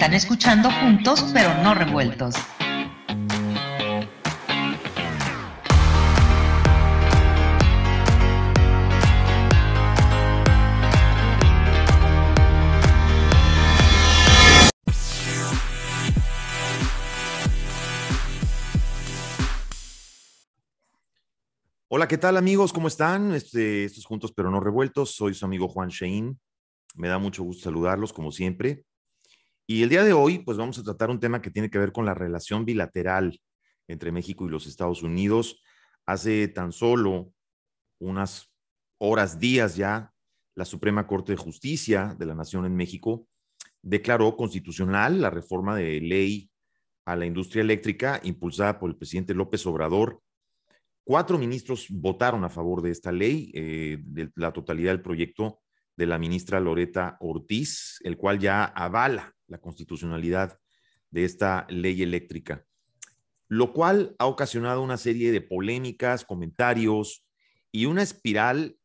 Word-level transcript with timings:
Están 0.00 0.14
escuchando 0.14 0.70
juntos, 0.70 1.22
pero 1.34 1.52
no 1.62 1.74
revueltos. 1.74 2.34
Hola, 21.88 22.08
¿qué 22.08 22.16
tal 22.16 22.38
amigos? 22.38 22.72
¿Cómo 22.72 22.88
están? 22.88 23.34
Este, 23.34 23.84
estos 23.84 24.06
juntos 24.06 24.32
pero 24.34 24.50
no 24.50 24.60
revueltos. 24.60 25.14
Soy 25.14 25.34
su 25.34 25.44
amigo 25.44 25.68
Juan 25.68 25.90
Shein. 25.90 26.40
Me 26.94 27.08
da 27.08 27.18
mucho 27.18 27.42
gusto 27.42 27.64
saludarlos, 27.64 28.14
como 28.14 28.32
siempre. 28.32 28.86
Y 29.72 29.84
el 29.84 29.88
día 29.88 30.02
de 30.02 30.12
hoy, 30.12 30.40
pues 30.40 30.58
vamos 30.58 30.80
a 30.80 30.82
tratar 30.82 31.10
un 31.10 31.20
tema 31.20 31.40
que 31.40 31.52
tiene 31.52 31.70
que 31.70 31.78
ver 31.78 31.92
con 31.92 32.04
la 32.04 32.12
relación 32.12 32.64
bilateral 32.64 33.40
entre 33.86 34.10
México 34.10 34.44
y 34.44 34.50
los 34.50 34.66
Estados 34.66 35.04
Unidos. 35.04 35.62
Hace 36.06 36.48
tan 36.48 36.72
solo 36.72 37.32
unas 38.00 38.52
horas, 38.98 39.38
días 39.38 39.76
ya, 39.76 40.12
la 40.56 40.64
Suprema 40.64 41.06
Corte 41.06 41.30
de 41.30 41.36
Justicia 41.36 42.16
de 42.18 42.26
la 42.26 42.34
Nación 42.34 42.66
en 42.66 42.74
México 42.74 43.28
declaró 43.80 44.36
constitucional 44.36 45.20
la 45.20 45.30
reforma 45.30 45.76
de 45.76 46.00
ley 46.00 46.50
a 47.04 47.14
la 47.14 47.26
industria 47.26 47.62
eléctrica 47.62 48.20
impulsada 48.24 48.76
por 48.80 48.90
el 48.90 48.96
presidente 48.96 49.34
López 49.34 49.64
Obrador. 49.66 50.20
Cuatro 51.04 51.38
ministros 51.38 51.86
votaron 51.90 52.42
a 52.42 52.50
favor 52.50 52.82
de 52.82 52.90
esta 52.90 53.12
ley, 53.12 53.52
eh, 53.54 53.98
de 54.02 54.32
la 54.34 54.52
totalidad 54.52 54.90
del 54.90 55.02
proyecto 55.02 55.60
de 55.96 56.06
la 56.06 56.18
ministra 56.18 56.60
Loreta 56.60 57.16
Ortiz, 57.20 57.98
el 58.04 58.16
cual 58.16 58.38
ya 58.38 58.64
avala 58.64 59.34
la 59.46 59.58
constitucionalidad 59.58 60.58
de 61.10 61.24
esta 61.24 61.66
ley 61.68 62.02
eléctrica, 62.02 62.64
lo 63.48 63.72
cual 63.72 64.14
ha 64.18 64.26
ocasionado 64.26 64.82
una 64.82 64.96
serie 64.96 65.32
de 65.32 65.40
polémicas, 65.40 66.24
comentarios 66.24 67.24
y 67.72 67.86
una 67.86 68.02
espiral 68.02 68.76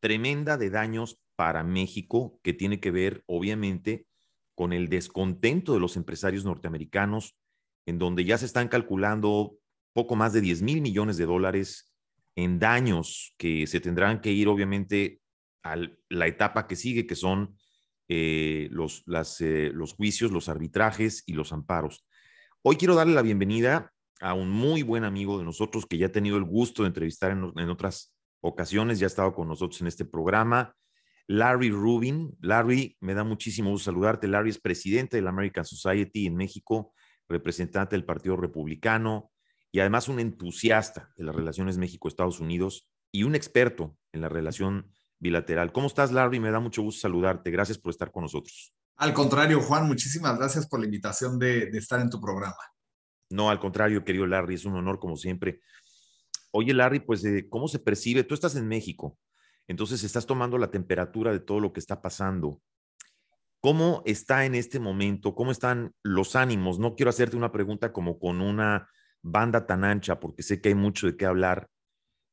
tremenda 0.00 0.56
de 0.56 0.70
daños 0.70 1.22
para 1.36 1.62
México 1.62 2.40
que 2.42 2.52
tiene 2.52 2.80
que 2.80 2.90
ver, 2.90 3.22
obviamente, 3.26 4.06
con 4.54 4.72
el 4.72 4.88
descontento 4.88 5.72
de 5.72 5.80
los 5.80 5.96
empresarios 5.96 6.44
norteamericanos, 6.44 7.36
en 7.86 7.98
donde 7.98 8.24
ya 8.24 8.36
se 8.38 8.46
están 8.46 8.68
calculando 8.68 9.56
poco 9.92 10.16
más 10.16 10.32
de 10.32 10.40
10 10.40 10.62
mil 10.62 10.80
millones 10.80 11.16
de 11.16 11.26
dólares 11.26 11.92
en 12.34 12.58
daños 12.58 13.34
que 13.38 13.66
se 13.66 13.80
tendrán 13.80 14.20
que 14.20 14.32
ir, 14.32 14.48
obviamente, 14.48 15.20
a 15.72 15.76
la 16.08 16.26
etapa 16.26 16.66
que 16.66 16.76
sigue, 16.76 17.06
que 17.06 17.14
son 17.14 17.56
eh, 18.08 18.68
los, 18.70 19.04
eh, 19.40 19.70
los 19.74 19.92
juicios, 19.92 20.32
los 20.32 20.48
arbitrajes 20.48 21.22
y 21.26 21.34
los 21.34 21.52
amparos. 21.52 22.06
Hoy 22.62 22.76
quiero 22.76 22.94
darle 22.94 23.14
la 23.14 23.22
bienvenida 23.22 23.92
a 24.20 24.34
un 24.34 24.50
muy 24.50 24.82
buen 24.82 25.04
amigo 25.04 25.38
de 25.38 25.44
nosotros 25.44 25.86
que 25.86 25.98
ya 25.98 26.06
ha 26.06 26.12
tenido 26.12 26.38
el 26.38 26.44
gusto 26.44 26.82
de 26.82 26.88
entrevistar 26.88 27.30
en, 27.32 27.52
en 27.56 27.70
otras 27.70 28.14
ocasiones, 28.40 28.98
ya 28.98 29.06
ha 29.06 29.08
estado 29.08 29.34
con 29.34 29.48
nosotros 29.48 29.80
en 29.80 29.88
este 29.88 30.04
programa, 30.04 30.74
Larry 31.26 31.70
Rubin. 31.70 32.36
Larry, 32.40 32.96
me 33.00 33.14
da 33.14 33.22
muchísimo 33.22 33.70
gusto 33.70 33.90
saludarte. 33.90 34.26
Larry 34.26 34.50
es 34.50 34.58
presidente 34.58 35.18
de 35.18 35.22
la 35.22 35.30
American 35.30 35.64
Society 35.64 36.26
en 36.26 36.36
México, 36.36 36.94
representante 37.28 37.94
del 37.94 38.06
Partido 38.06 38.36
Republicano 38.36 39.30
y 39.70 39.80
además 39.80 40.08
un 40.08 40.18
entusiasta 40.18 41.12
de 41.16 41.24
las 41.24 41.34
relaciones 41.34 41.76
México-Estados 41.76 42.40
Unidos 42.40 42.88
y 43.12 43.24
un 43.24 43.34
experto 43.34 43.96
en 44.12 44.22
la 44.22 44.30
relación 44.30 44.90
bilateral. 45.18 45.72
¿Cómo 45.72 45.86
estás, 45.86 46.12
Larry? 46.12 46.40
Me 46.40 46.50
da 46.50 46.60
mucho 46.60 46.82
gusto 46.82 47.00
saludarte. 47.00 47.50
Gracias 47.50 47.78
por 47.78 47.90
estar 47.90 48.10
con 48.10 48.22
nosotros. 48.22 48.72
Al 48.96 49.14
contrario, 49.14 49.60
Juan, 49.60 49.86
muchísimas 49.86 50.36
gracias 50.38 50.66
por 50.66 50.80
la 50.80 50.86
invitación 50.86 51.38
de, 51.38 51.68
estar 51.68 52.00
en 52.00 52.10
tu 52.10 52.20
programa. 52.20 52.56
No, 53.30 53.50
al 53.50 53.60
contrario, 53.60 54.04
querido 54.04 54.26
Larry, 54.26 54.54
es 54.54 54.64
un 54.64 54.74
honor 54.74 54.98
como 54.98 55.16
siempre. 55.16 55.60
Oye, 56.50 56.74
Larry, 56.74 57.00
pues, 57.00 57.24
eh, 57.24 57.46
¿cómo 57.48 57.68
se 57.68 57.78
percibe? 57.78 58.24
Tú 58.24 58.34
estás 58.34 58.56
en 58.56 58.66
México, 58.66 59.16
entonces 59.68 60.02
estás 60.02 60.26
tomando 60.26 60.58
la 60.58 60.70
temperatura 60.70 61.30
de 61.30 61.40
todo 61.40 61.60
lo 61.60 61.72
que 61.72 61.78
está 61.78 62.00
pasando. 62.02 62.60
¿Cómo 63.60 64.02
está 64.04 64.46
en 64.46 64.54
este 64.54 64.80
momento? 64.80 65.34
¿Cómo 65.34 65.52
están 65.52 65.94
los 66.02 66.34
ánimos? 66.36 66.78
No 66.78 66.94
quiero 66.94 67.10
hacerte 67.10 67.36
una 67.36 67.52
pregunta 67.52 67.92
como 67.92 68.18
con 68.18 68.40
una 68.40 68.88
banda 69.22 69.66
tan 69.66 69.84
ancha, 69.84 70.18
porque 70.18 70.42
sé 70.42 70.60
que 70.60 70.70
hay 70.70 70.74
mucho 70.74 71.06
de 71.06 71.16
qué 71.16 71.26
hablar, 71.26 71.68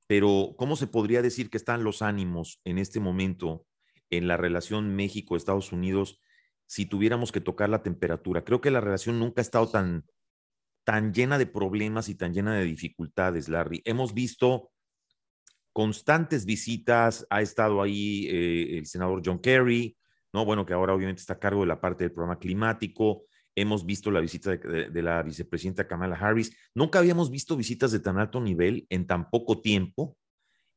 pero 0.08 0.56
¿cómo 0.58 0.76
se 0.76 0.88
podría 0.88 1.22
decir 1.22 1.50
que 1.50 1.58
están 1.58 1.84
los 1.84 2.02
ánimos 2.02 2.62
en 2.64 2.78
este 2.78 3.00
momento 3.00 3.66
en 4.10 4.28
la 4.28 4.38
relación 4.38 4.96
México-Estados 4.96 5.72
Unidos 5.72 6.22
si 6.68 6.86
tuviéramos 6.86 7.32
que 7.32 7.42
tocar 7.42 7.70
la 7.70 7.84
temperatura? 7.84 8.44
Creo 8.44 8.62
que 8.62 8.72
la 8.72 8.82
relación 8.82 9.20
nunca 9.20 9.42
ha 9.42 9.44
estado 9.44 9.70
tan, 9.70 10.06
tan 10.84 11.14
llena 11.14 11.38
de 11.38 11.48
problemas 11.48 12.10
y 12.10 12.16
tan 12.16 12.34
llena 12.34 12.56
de 12.56 12.66
dificultades, 12.66 13.50
Larry. 13.50 13.82
Hemos 13.86 14.14
visto 14.14 14.72
constantes 15.74 16.46
visitas, 16.46 17.28
ha 17.30 17.42
estado 17.42 17.82
ahí 17.82 18.28
eh, 18.28 18.78
el 18.78 18.86
senador 18.86 19.22
John 19.26 19.40
Kerry, 19.40 19.98
¿no? 20.32 20.46
Bueno, 20.46 20.66
que 20.66 20.74
ahora 20.74 20.94
obviamente 20.94 21.20
está 21.20 21.34
a 21.34 21.40
cargo 21.40 21.62
de 21.62 21.68
la 21.68 21.82
parte 21.82 22.04
del 22.04 22.14
programa 22.14 22.40
climático. 22.40 23.26
Hemos 23.56 23.86
visto 23.86 24.12
la 24.12 24.20
visita 24.20 24.58
de, 24.58 25.02
la 25.02 25.24
vicepresidenta 25.24 25.88
Kamala 25.88 26.16
Harris. 26.16 26.56
Nunca 26.74 27.00
habíamos 27.00 27.32
visto 27.32 27.56
visitas 27.56 27.92
de 27.92 28.00
tan 28.00 28.18
alto 28.18 28.42
nivel 28.42 28.86
en 28.90 29.08
tan 29.08 29.30
poco 29.30 29.62
tiempo. 29.62 30.18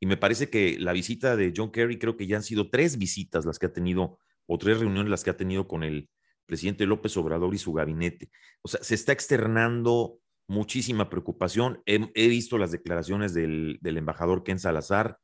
Y 0.00 0.06
me 0.06 0.16
parece 0.16 0.48
que 0.48 0.78
la 0.78 0.92
visita 0.92 1.36
de 1.36 1.52
John 1.56 1.72
Kerry, 1.72 1.98
creo 1.98 2.16
que 2.16 2.28
ya 2.28 2.36
han 2.36 2.44
sido 2.44 2.70
tres 2.70 2.98
visitas 2.98 3.44
las 3.44 3.58
que 3.58 3.66
ha 3.66 3.72
tenido, 3.72 4.18
o 4.46 4.58
tres 4.58 4.78
reuniones 4.78 5.10
las 5.10 5.24
que 5.24 5.30
ha 5.30 5.36
tenido 5.36 5.66
con 5.66 5.82
el 5.82 6.08
presidente 6.46 6.86
López 6.86 7.16
Obrador 7.16 7.54
y 7.54 7.58
su 7.58 7.72
gabinete. 7.72 8.30
O 8.62 8.68
sea, 8.68 8.82
se 8.82 8.94
está 8.94 9.12
externando 9.12 10.20
muchísima 10.48 11.10
preocupación. 11.10 11.82
He, 11.84 12.28
visto 12.28 12.58
las 12.58 12.72
declaraciones 12.72 13.34
del, 13.34 13.78
embajador 13.82 14.42
Ken 14.42 14.58
Salazar. 14.58 15.18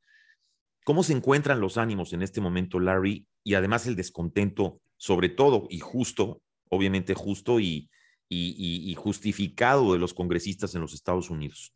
¿Cómo 0.84 1.02
se 1.02 1.14
encuentran 1.14 1.60
los 1.60 1.78
ánimos 1.78 2.12
en 2.12 2.22
este 2.22 2.40
momento, 2.40 2.78
Larry? 2.78 3.26
Y 3.42 3.54
además 3.54 3.86
el 3.86 3.96
descontento, 3.96 4.80
sobre 4.96 5.30
todo 5.30 5.66
y 5.70 5.80
justo 5.80 6.42
obviamente 6.74 7.14
justo 7.14 7.60
y, 7.60 7.88
justificado 8.96 9.92
de 9.92 9.98
los 9.98 10.12
congresistas 10.12 10.74
en 10.74 10.80
los 10.80 10.92
Estados 10.92 11.30
Unidos. 11.30 11.72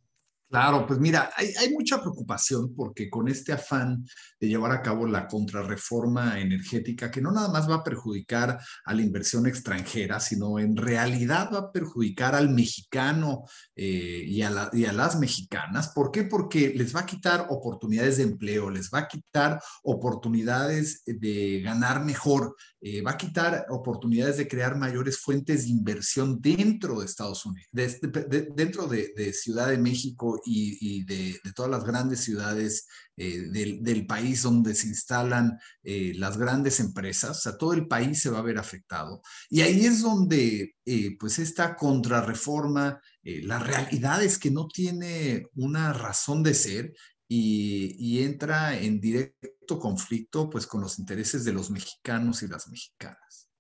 Claro, 0.51 0.87
pues 0.87 0.99
mira, 0.99 1.31
hay, 1.37 1.53
hay, 1.61 1.71
mucha 1.75 2.01
preocupación 2.01 2.75
porque 2.75 3.11
con 3.11 3.29
este 3.29 3.53
afán 3.53 4.03
de 4.41 4.49
llevar 4.49 4.73
a 4.73 4.81
cabo 4.81 5.07
la 5.07 5.29
contrarreforma 5.29 6.41
energética, 6.41 7.11
que 7.11 7.21
no 7.21 7.31
nada 7.31 7.49
más 7.49 7.69
va 7.69 7.77
a 7.77 7.85
perjudicar 7.85 8.59
a 8.87 8.95
la 8.95 9.03
inversión 9.03 9.47
extranjera, 9.47 10.21
sino 10.21 10.59
en 10.59 10.75
realidad 10.75 11.51
va 11.53 11.59
a 11.59 11.71
perjudicar 11.71 12.35
al 12.35 12.49
mexicano 12.49 13.45
eh, 13.77 14.25
y, 14.27 14.41
a 14.41 14.71
y, 14.73 14.87
a 14.87 14.93
las 14.95 15.19
mexicanas. 15.19 15.89
¿Por 15.89 16.11
qué? 16.11 16.25
Porque 16.25 16.73
les 16.75 16.97
va 16.97 17.01
a 17.01 17.07
quitar 17.07 17.49
oportunidades 17.51 18.17
de 18.17 18.23
empleo, 18.23 18.71
les 18.71 18.91
va 18.91 19.01
a 19.01 19.09
quitar 19.09 19.61
oportunidades 19.83 21.03
de 21.05 21.61
ganar 21.61 22.03
mejor, 22.03 22.57
eh, 22.81 23.03
va 23.03 23.13
a 23.13 23.17
quitar 23.17 23.67
oportunidades 23.71 24.37
de 24.37 24.47
crear 24.47 24.77
mayores 24.77 25.19
fuentes 25.19 25.65
de 25.65 25.71
inversión 25.71 26.41
dentro 26.41 27.01
de 27.01 27.07
Estados 27.07 27.45
Unidos, 27.45 27.69
dentro 27.73 28.87
de, 28.87 29.13
de, 29.17 29.33
Ciudad 29.33 29.69
de 29.69 29.79
México 29.79 30.41
y, 30.45 31.05
de, 31.05 31.41
todas 31.57 31.73
las 31.73 31.85
grandes 31.85 32.21
ciudades 32.21 32.87
eh, 33.17 33.49
del, 33.51 34.07
país 34.07 34.43
donde 34.43 34.77
se 34.77 34.87
instalan 34.87 35.59
eh, 35.83 36.13
las 36.15 36.37
grandes 36.37 36.79
empresas, 36.79 37.39
o 37.39 37.41
sea, 37.41 37.57
todo 37.57 37.73
el 37.73 37.89
país 37.89 38.21
se 38.21 38.31
va 38.31 38.39
a 38.39 38.43
ver 38.43 38.59
afectado. 38.59 39.23
Y 39.51 39.63
ahí 39.63 39.85
es 39.85 40.01
donde, 40.01 40.77
pues, 41.19 41.41
esta 41.41 41.75
contrarreforma, 41.75 43.01
la 43.23 43.59
realidad 43.59 44.23
es 44.23 44.39
que 44.39 44.53
no 44.53 44.69
tiene 44.69 45.49
una 45.57 45.93
razón 45.93 46.45
de 46.45 46.55
ser 46.55 46.95
y, 47.29 48.23
entra 48.23 48.79
en 48.79 49.01
directo 49.01 49.79
conflicto 49.79 50.49
pues 50.49 50.67
con 50.67 50.81
los 50.81 50.99
intereses 50.99 51.45
de 51.45 51.53
los 51.53 51.71
mexicanos 51.71 52.43
y 52.43 52.49
las 52.49 52.69
mexicanas. 52.69 53.51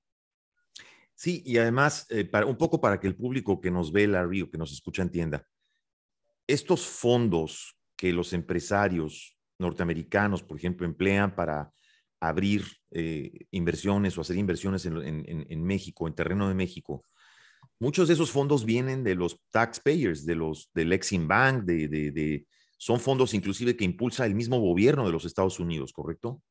Sí, 1.15 1.43
y 1.45 1.59
además, 1.59 2.07
eh, 2.09 2.31
un 2.47 2.57
poco 2.57 2.81
para 2.81 2.99
que 2.99 3.09
el 3.09 3.17
público 3.17 3.61
que 3.61 3.71
nos 3.71 3.93
ve, 3.93 4.07
la 4.07 4.25
Río, 4.25 4.51
que 4.51 4.59
nos 4.59 4.73
escucha, 4.73 5.03
entienda, 5.03 5.47
estos 6.47 6.87
fondos 6.87 7.77
que 7.97 8.13
los 8.13 8.33
empresarios 8.33 9.37
norteamericanos, 9.59 10.43
por 10.43 10.57
ejemplo, 10.57 10.87
emplean 10.87 11.35
para 11.35 11.71
abrir 12.21 12.65
eh, 12.93 13.47
inversiones 13.51 14.17
o 14.17 14.21
hacer 14.21 14.37
inversiones 14.37 14.87
en, 14.87 14.97
en, 15.27 15.65
México, 15.65 16.07
en 16.07 16.15
terreno 16.15 16.49
de 16.49 16.55
México, 16.55 17.05
muchos 17.81 18.09
de 18.09 18.15
esos 18.15 18.31
fondos 18.31 18.65
vienen 18.65 19.05
de 19.05 19.17
los 19.17 19.41
taxpayers, 19.51 20.25
de 20.25 20.37
los 20.37 20.71
del 20.73 20.93
Exim 20.93 21.27
Bank, 21.29 21.65
de 21.65 22.47
son 22.79 23.01
fondos 23.01 23.35
inclusive 23.35 23.77
que 23.77 23.85
impulsa 23.85 24.25
el 24.25 24.35
mismo 24.35 24.59
gobierno 24.61 25.05
de 25.05 25.13
los 25.13 25.25
Estados 25.25 25.61
Unidos, 25.61 25.93
¿correcto? 25.93 26.43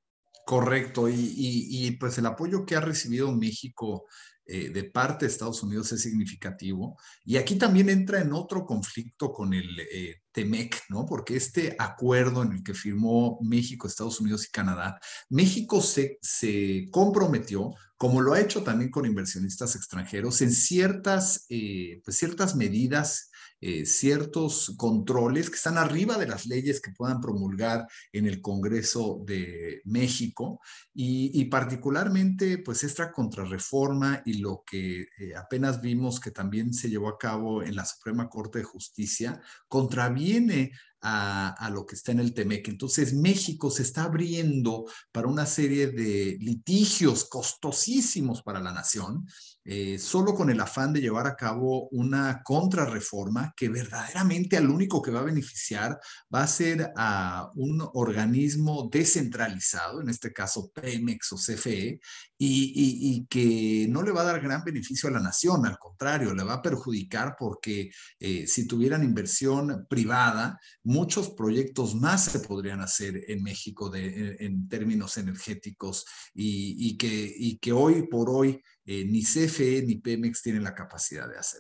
Correcto, 0.46 1.10
y, 1.10 1.98
pues 2.00 2.18
el 2.20 2.26
apoyo 2.26 2.66
que 2.66 2.76
ha 2.76 2.80
recibido 2.80 3.30
México 3.34 4.06
eh, 4.46 4.70
de 4.70 4.86
parte 4.86 5.26
de 5.26 5.32
Estados 5.32 5.62
Unidos 5.62 5.92
es 5.92 6.02
significativo. 6.02 6.98
Y 7.26 7.36
aquí 7.36 7.56
también 7.56 7.90
entra 7.90 8.22
en 8.22 8.32
otro 8.32 8.66
conflicto 8.66 9.34
con 9.34 9.54
el 9.54 9.68
eh, 9.92 10.22
TEMEC, 10.32 10.84
¿no? 10.88 11.06
Porque 11.06 11.36
este 11.36 11.76
acuerdo 11.78 12.44
en 12.44 12.54
el 12.54 12.64
que 12.64 12.74
firmó 12.74 13.40
México, 13.42 13.88
Estados 13.88 14.22
Unidos 14.22 14.46
y 14.46 14.52
Canadá, 14.52 14.98
México 15.30 15.82
se, 15.82 16.18
se 16.22 16.88
comprometió 16.92 17.74
como 17.98 18.22
lo 18.22 18.34
ha 18.34 18.40
hecho 18.40 18.64
también 18.64 18.92
con 18.92 19.06
inversionistas 19.06 19.76
extranjeros, 19.76 20.42
en 20.42 20.52
ciertas, 20.52 21.46
eh, 21.50 22.00
pues 22.06 22.18
ciertas 22.18 22.56
medidas 22.56 23.32
eh, 23.60 23.86
ciertos 23.86 24.74
controles 24.78 25.50
que 25.50 25.56
están 25.56 25.78
arriba 25.78 26.18
de 26.18 26.28
las 26.28 26.46
leyes 26.46 26.80
que 26.80 26.92
puedan 26.92 27.20
promulgar 27.20 27.88
en 28.12 28.28
el 28.28 28.42
Congreso 28.42 29.24
de 29.26 29.82
México. 29.86 30.60
Y, 30.94 31.46
particularmente 31.46 32.58
pues 32.58 32.84
esta 32.84 33.12
contrarreforma 33.12 34.22
y 34.26 34.40
lo 34.40 34.64
que 34.70 35.08
eh, 35.18 35.36
apenas 35.36 35.82
vimos 35.82 36.20
que 36.20 36.32
también 36.32 36.74
se 36.74 36.90
llevó 36.90 37.08
a 37.08 37.18
cabo 37.18 37.64
en 37.64 37.76
la 37.76 37.86
Suprema 37.86 38.28
Corte 38.28 38.60
de 38.60 38.66
Justicia 38.66 39.42
contraviene 39.68 40.72
a, 41.02 41.70
lo 41.72 41.86
que 41.86 41.96
está 41.96 42.12
en 42.12 42.20
el 42.20 42.34
TEMEC. 42.34 42.70
Entonces, 42.70 43.14
México 43.14 43.70
se 43.70 43.84
está 43.84 44.04
abriendo 44.04 44.86
para 45.12 45.28
una 45.28 45.46
serie 45.46 45.88
de 45.88 46.38
litigios 46.40 47.26
costosísimos 47.26 48.42
para 48.42 48.60
la 48.60 48.72
nación, 48.72 49.28
eh, 49.64 50.00
solo 50.00 50.34
con 50.34 50.50
el 50.50 50.60
afán 50.62 50.94
de 50.94 51.02
llevar 51.02 51.28
a 51.28 51.36
cabo 51.36 51.90
una 51.90 52.42
contrarreforma 52.44 53.54
que 53.56 53.68
verdaderamente 53.68 54.56
al 54.56 54.70
único 54.70 55.02
que 55.02 55.12
va 55.12 55.20
a 55.20 55.24
beneficiar 55.24 56.00
va 56.34 56.44
a 56.44 56.48
ser 56.48 56.92
a 56.96 57.50
un 57.56 57.86
organismo 57.94 58.90
descentralizado, 58.90 60.02
en 60.02 60.10
este 60.10 60.32
caso 60.32 60.72
Pemex 60.74 61.34
o 61.34 61.36
CFE, 61.36 62.00
y, 62.40 63.26
que 63.30 63.88
no 63.90 64.04
le 64.04 64.12
va 64.12 64.22
a 64.22 64.26
dar 64.26 64.42
gran 64.42 64.64
beneficio 64.64 65.10
a 65.10 65.12
la 65.12 65.20
nación, 65.20 65.66
al 65.66 65.78
contrario, 65.78 66.34
le 66.34 66.44
va 66.44 66.56
a 66.56 66.62
perjudicar 66.62 67.36
porque 67.38 67.90
eh, 68.20 68.46
si 68.48 68.68
tuvieran 68.68 69.04
inversión 69.04 69.86
privada, 69.90 70.60
muchos 70.88 71.30
proyectos 71.30 71.96
más 71.96 72.24
se 72.24 72.40
podrían 72.40 72.80
hacer 72.80 73.30
en 73.30 73.44
México 73.44 73.90
de, 73.90 74.38
en, 74.40 74.70
términos 74.70 75.18
energéticos 75.18 76.06
y, 76.34 76.98
que, 76.98 77.34
y 77.36 77.58
que 77.58 77.74
hoy 77.74 78.08
por 78.08 78.30
hoy 78.30 78.64
eh, 78.86 79.04
ni 79.04 79.22
CFE 79.22 79.84
ni 79.86 79.96
Pemex 79.96 80.42
tienen 80.42 80.64
la 80.64 80.74
capacidad 80.74 81.28
de 81.28 81.38
hacer. 81.38 81.60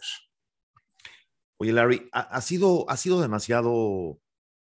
Oye, 1.57 1.73
Larry, 1.73 2.07
ha, 2.13 2.39
sido, 2.39 2.89
ha 2.89 2.95
sido 2.95 3.19
demasiado 3.19 4.17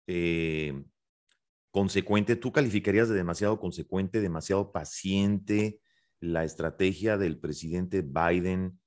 eh, 0.06 0.82
consecuente. 1.70 2.34
¿Tú 2.34 2.50
calificarías 2.50 3.10
de 3.10 3.16
demasiado 3.16 3.60
consecuente, 3.60 4.22
demasiado 4.22 4.72
paciente 4.72 5.82
la 6.20 6.44
estrategia 6.44 7.18
del 7.18 7.38
presidente 7.38 8.00
Biden 8.00 8.80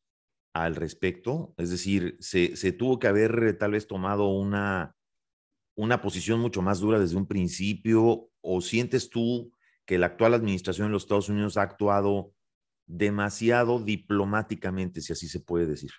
al 0.54 0.75
respecto? 0.75 1.54
Es 1.58 1.69
decir, 1.69 2.18
se, 2.19 2.56
se 2.56 2.72
tuvo 2.72 2.98
que 2.98 3.08
haber 3.08 3.60
tal 3.60 3.74
vez 3.74 3.86
tomado 3.86 4.30
una 4.30 4.96
una 5.75 6.01
posición 6.01 6.39
mucho 6.39 6.62
más 6.62 6.79
dura 6.79 7.00
desde 7.00 7.18
un 7.18 7.27
principio 7.27 8.29
o 8.41 8.62
sientes 8.62 9.09
tú 9.09 9.51
que 9.85 9.97
la 9.97 10.07
actual 10.07 10.33
administración 10.33 10.88
de 10.88 10.94
los 10.94 11.03
Estados 11.03 11.29
Unidos 11.29 11.57
ha 11.57 11.63
actuado 11.63 12.33
demasiado 12.85 13.79
diplomáticamente, 13.79 15.01
si 15.01 15.13
así 15.13 15.27
se 15.27 15.39
puede 15.39 15.65
decir? 15.65 15.91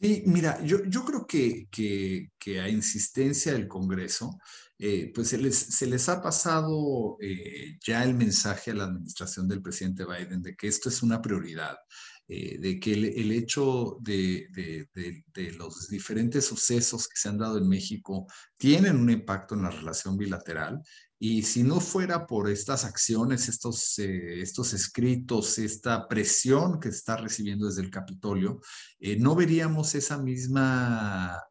Sí, 0.00 0.22
mira, 0.26 0.62
yo, 0.64 0.84
yo 0.84 1.04
creo 1.04 1.26
que, 1.26 1.66
que, 1.70 2.60
a 2.60 2.68
insistencia 2.68 3.52
del 3.52 3.66
Congreso, 3.66 4.38
eh, 4.78 5.10
pues 5.12 5.28
se 5.28 5.38
les, 5.38 5.56
se 5.56 5.86
les, 5.88 6.08
ha 6.08 6.22
pasado 6.22 7.16
eh, 7.20 7.76
ya 7.84 8.04
el 8.04 8.14
mensaje 8.14 8.70
a 8.70 8.74
la 8.74 8.84
administración 8.84 9.48
del 9.48 9.60
presidente 9.60 10.04
Biden 10.04 10.40
de 10.40 10.54
que 10.54 10.68
esto 10.68 10.88
es 10.88 11.02
una 11.02 11.20
prioridad. 11.20 11.76
Eh, 12.30 12.58
de 12.58 12.78
que 12.78 12.92
el, 12.92 13.32
hecho 13.32 13.96
de, 14.02 14.46
los 15.56 15.88
diferentes 15.88 16.44
sucesos 16.44 17.08
que 17.08 17.18
se 17.18 17.30
han 17.30 17.38
dado 17.38 17.56
en 17.56 17.66
México 17.66 18.26
tienen 18.58 18.98
un 18.98 19.08
impacto 19.08 19.54
en 19.54 19.62
la 19.62 19.70
relación 19.70 20.18
bilateral. 20.18 20.82
Y 21.18 21.42
si 21.42 21.62
no 21.62 21.80
fuera 21.80 22.26
por 22.26 22.50
estas 22.50 22.84
acciones, 22.84 23.48
estos, 23.48 23.98
eh, 23.98 24.42
estos 24.42 24.74
escritos, 24.74 25.58
esta 25.58 26.06
presión 26.06 26.78
que 26.78 26.90
está 26.90 27.16
recibiendo 27.16 27.66
desde 27.66 27.80
el 27.80 27.90
Capitolio, 27.90 28.60
eh, 29.00 29.16
no 29.18 29.34
veríamos 29.34 29.94
esa 29.94 30.18
misma, 30.18 31.42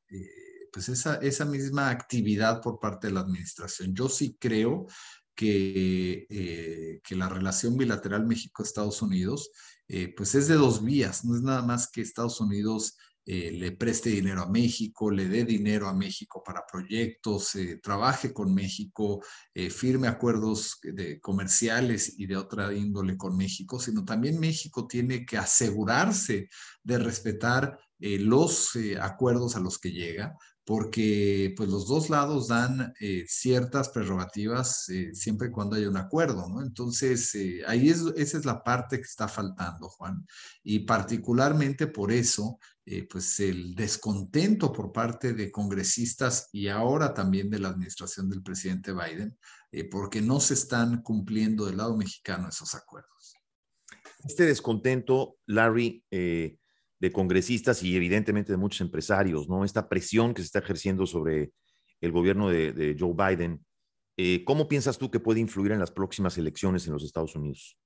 pues 0.72 0.90
esa, 0.90 1.16
esa 1.16 1.46
misma 1.46 1.90
actividad 1.90 2.62
por 2.62 2.80
parte 2.80 3.08
de 3.08 3.14
la 3.14 3.22
administración. 3.22 3.96
Yo 3.96 4.10
sí 4.10 4.38
creo 4.40 4.86
que, 5.34 7.00
que 7.04 7.16
la 7.16 7.30
relación 7.30 7.78
bilateral 7.78 8.28
México-Estados 8.28 9.02
Unidos 9.02 9.50
eh, 9.88 10.14
pues 10.16 10.36
es 10.36 10.48
de 10.48 10.56
dos 10.56 10.84
vías, 10.84 11.24
no 11.24 11.36
es 11.36 11.42
nada 11.42 11.62
más 11.62 11.90
que 11.90 12.02
Estados 12.02 12.42
Unidos 12.42 12.98
eh, 13.26 13.52
le 13.52 13.74
preste 13.74 14.10
dinero 14.10 14.42
a 14.42 14.50
México, 14.50 15.12
le 15.12 15.28
dé 15.28 15.44
dinero 15.44 15.88
a 15.88 15.94
México 15.94 16.42
para 16.46 16.66
proyectos, 16.66 17.56
eh, 17.56 17.80
trabaje 17.84 18.34
con 18.34 18.54
México, 18.54 19.22
firme 19.70 20.08
acuerdos 20.08 20.80
de, 20.82 21.20
comerciales 21.20 22.18
y 22.18 22.26
de 22.26 22.38
otra 22.38 22.74
índole 22.74 23.18
con 23.18 23.36
México, 23.36 23.80
sino 23.80 24.06
también 24.06 24.40
México 24.40 24.88
tiene 24.88 25.26
que 25.26 25.38
asegurarse 25.38 26.50
de 26.84 26.98
respetar 27.00 27.78
los 28.00 28.78
acuerdos 29.02 29.56
a 29.56 29.60
los 29.60 29.78
que 29.80 29.92
llega, 29.92 30.38
porque 30.68 31.54
pues 31.56 31.70
los 31.70 31.88
dos 31.88 32.10
lados 32.10 32.50
dan 32.50 32.94
eh, 33.00 33.24
ciertas 33.26 33.88
prerrogativas 33.88 34.90
eh, 34.90 35.16
siempre 35.16 35.48
y 35.48 35.52
cuando 35.52 35.78
haya 35.78 35.90
un 35.90 35.96
acuerdo, 35.96 36.46
¿no? 36.50 36.62
Entonces, 36.62 37.34
eh, 37.36 37.62
ahí 37.66 37.90
es, 37.90 38.04
esa 38.18 38.38
es 38.38 38.44
la 38.44 38.62
parte 38.66 38.98
que 38.98 39.04
está 39.04 39.30
faltando, 39.30 39.88
Juan. 39.88 40.28
Y 40.64 40.80
particularmente 40.80 41.88
por 41.88 42.12
eso, 42.12 42.60
pues 43.10 43.40
el 43.40 43.76
descontento 43.76 44.72
por 44.74 44.92
parte 44.92 45.34
de 45.34 45.52
congresistas 45.52 46.50
y 46.52 46.68
ahora 46.68 47.14
también 47.14 47.50
de 47.50 47.60
la 47.60 47.70
administración 47.70 48.30
del 48.30 48.44
presidente 48.44 48.94
Biden, 48.94 49.38
porque 49.92 50.22
no 50.22 50.40
se 50.40 50.54
están 50.54 51.02
cumpliendo 51.02 51.66
del 51.66 51.78
lado 51.78 51.98
mexicano 51.98 52.48
esos 52.48 52.76
acuerdos. 52.76 53.36
Este 54.24 54.46
descontento, 54.46 55.38
Larry, 55.48 56.04
de 57.00 57.12
congresistas 57.12 57.84
y 57.84 57.96
evidentemente 57.96 58.52
de 58.52 58.58
muchos 58.58 58.82
empresarios, 58.82 59.48
¿no? 59.48 59.64
Esta 59.64 59.88
presión 59.88 60.34
que 60.34 60.42
se 60.42 60.48
está 60.48 60.60
ejerciendo 60.60 61.06
sobre 61.06 61.52
el 62.02 62.12
gobierno 62.12 62.50
de, 62.50 62.96
Joe 63.00 63.14
Biden. 63.14 63.64
Eh, 64.18 64.44
¿Cómo 64.46 64.68
piensas 64.68 64.98
tú 64.98 65.12
que 65.12 65.20
puede 65.20 65.40
influir 65.40 65.72
en 65.72 65.80
las 65.80 65.92
próximas 65.92 66.38
elecciones 66.38 66.88
en 66.88 66.94
los 66.94 67.04
Estados 67.04 67.36
Unidos? 67.36 67.78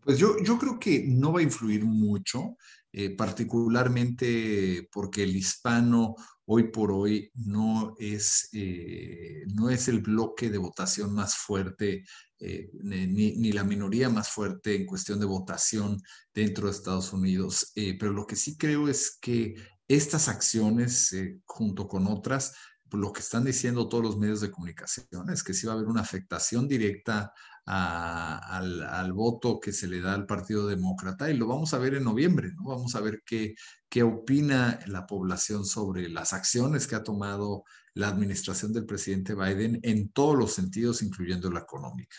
Pues 0.00 0.18
yo, 0.18 0.36
yo 0.42 0.58
creo 0.58 0.78
que 0.78 1.04
no 1.06 1.32
va 1.32 1.40
a 1.40 1.44
influir 1.44 1.84
mucho, 1.84 2.56
eh, 2.92 3.10
particularmente 3.10 4.88
porque 4.90 5.22
el 5.22 5.36
hispano 5.36 6.14
hoy 6.44 6.64
por 6.64 6.90
hoy 6.90 7.30
no 7.34 7.94
es, 7.98 8.48
eh, 8.52 9.44
no 9.54 9.70
es 9.70 9.88
el 9.88 10.00
bloque 10.00 10.50
de 10.50 10.58
votación 10.58 11.14
más 11.14 11.36
fuerte, 11.36 12.04
eh, 12.42 12.70
ni, 12.82 13.52
la 13.52 13.64
minoría 13.64 14.08
más 14.08 14.28
fuerte 14.30 14.74
en 14.74 14.86
cuestión 14.86 15.20
de 15.20 15.26
votación 15.26 16.00
dentro 16.34 16.66
de 16.66 16.72
Estados 16.72 17.12
Unidos. 17.12 17.72
pero 17.74 18.12
lo 18.12 18.26
que 18.26 18.36
sí 18.36 18.56
creo 18.56 18.88
es 18.88 19.18
que 19.20 19.54
estas 19.88 20.28
acciones, 20.28 21.14
junto 21.44 21.86
con 21.86 22.06
otras, 22.06 22.54
lo 22.92 23.12
que 23.12 23.20
están 23.20 23.44
diciendo 23.44 23.88
todos 23.88 24.04
los 24.04 24.18
medios 24.18 24.40
de 24.40 24.50
comunicación 24.50 25.30
es 25.30 25.42
que 25.42 25.54
sí 25.54 25.66
va 25.66 25.72
a 25.72 25.76
haber 25.76 25.88
una 25.88 26.02
afectación 26.02 26.68
directa 26.68 27.32
al, 27.64 29.12
voto 29.12 29.60
que 29.60 29.72
se 29.72 29.86
le 29.86 30.00
da 30.00 30.14
al 30.14 30.26
Partido 30.26 30.66
Demócrata 30.66 31.30
y 31.30 31.36
lo 31.36 31.46
vamos 31.46 31.72
a 31.74 31.78
ver 31.78 31.94
en 31.94 32.04
noviembre, 32.04 32.52
¿no? 32.54 32.64
Vamos 32.64 32.94
a 32.94 33.00
ver 33.00 33.22
qué, 33.24 33.54
qué 33.88 34.02
opina 34.02 34.80
la 34.86 35.06
población 35.06 35.64
sobre 35.64 36.08
las 36.08 36.32
acciones 36.32 36.86
que 36.86 36.96
ha 36.96 37.04
tomado 37.04 37.64
la 37.94 38.08
administración 38.08 38.72
del 38.72 38.86
presidente 38.86 39.34
Biden 39.34 39.78
en 39.82 40.10
todos 40.10 40.36
los 40.36 40.52
sentidos, 40.52 41.02
incluyendo 41.02 41.50
la 41.50 41.60
económica. 41.60 42.16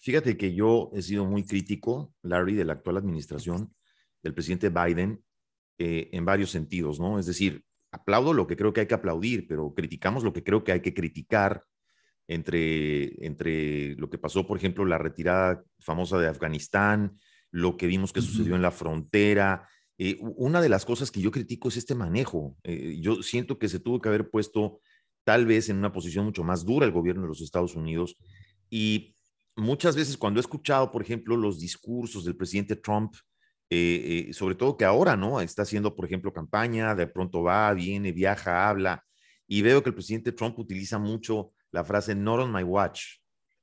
Fíjate 0.00 0.36
que 0.36 0.54
yo 0.54 0.90
he 0.94 1.02
sido 1.02 1.26
muy 1.26 1.44
crítico, 1.44 2.14
Larry, 2.22 2.54
de 2.54 2.64
la 2.64 2.72
actual 2.72 2.96
administración 2.96 3.74
del 4.22 4.34
presidente 4.34 4.70
Biden 4.70 5.22
eh, 5.78 6.08
en 6.12 6.24
varios 6.24 6.50
sentidos, 6.50 6.98
¿no? 6.98 7.18
Es 7.18 7.26
decir, 7.26 7.64
aplaudo 7.92 8.32
lo 8.32 8.46
que 8.46 8.56
creo 8.56 8.72
que 8.72 8.80
hay 8.80 8.86
que 8.86 8.94
aplaudir, 8.94 9.46
pero 9.46 9.74
criticamos 9.74 10.24
lo 10.24 10.32
que 10.32 10.42
creo 10.42 10.64
que 10.64 10.72
hay 10.72 10.80
que 10.80 10.94
criticar 10.94 11.62
entre, 12.28 13.26
entre 13.26 13.94
lo 13.96 14.08
que 14.08 14.18
pasó, 14.18 14.46
por 14.46 14.56
ejemplo, 14.56 14.84
la 14.84 14.98
retirada 14.98 15.64
famosa 15.80 16.18
de 16.18 16.28
Afganistán, 16.28 17.18
lo 17.50 17.76
que 17.76 17.86
vimos 17.86 18.12
que 18.12 18.22
sucedió 18.22 18.54
en 18.54 18.62
la 18.62 18.70
frontera. 18.70 19.68
Eh, 19.98 20.16
una 20.20 20.62
de 20.62 20.68
las 20.68 20.86
cosas 20.86 21.10
que 21.10 21.20
yo 21.20 21.30
critico 21.30 21.68
es 21.68 21.76
este 21.76 21.94
manejo. 21.94 22.56
Eh, 22.62 22.98
yo 23.00 23.22
siento 23.22 23.58
que 23.58 23.68
se 23.68 23.80
tuvo 23.80 24.00
que 24.00 24.08
haber 24.08 24.30
puesto 24.30 24.80
tal 25.24 25.44
vez 25.44 25.68
en 25.68 25.76
una 25.76 25.92
posición 25.92 26.24
mucho 26.24 26.44
más 26.44 26.64
dura 26.64 26.86
el 26.86 26.92
gobierno 26.92 27.22
de 27.22 27.28
los 27.28 27.40
Estados 27.42 27.74
Unidos. 27.74 28.16
Y 28.70 29.14
muchas 29.56 29.96
veces 29.96 30.16
cuando 30.16 30.40
he 30.40 30.42
escuchado, 30.42 30.90
por 30.90 31.02
ejemplo, 31.02 31.36
los 31.36 31.58
discursos 31.58 32.24
del 32.24 32.36
presidente 32.36 32.76
Trump, 32.76 33.14
eh, 33.70 34.30
sobre 34.32 34.56
todo 34.56 34.76
que 34.76 34.84
ahora, 34.84 35.16
¿no? 35.16 35.40
Está 35.40 35.62
haciendo, 35.62 35.94
por 35.94 36.04
ejemplo, 36.04 36.32
campaña, 36.32 36.94
de 36.94 37.06
pronto 37.06 37.42
va, 37.42 37.72
viene, 37.72 38.12
viaja, 38.12 38.68
habla, 38.68 39.04
y 39.46 39.62
veo 39.62 39.82
que 39.82 39.90
el 39.90 39.94
presidente 39.94 40.32
Trump 40.32 40.58
utiliza 40.58 40.98
mucho 40.98 41.52
la 41.72 41.84
frase 41.84 42.14
not 42.14 42.40
on 42.40 42.52
my 42.52 42.62
watch. 42.62 43.18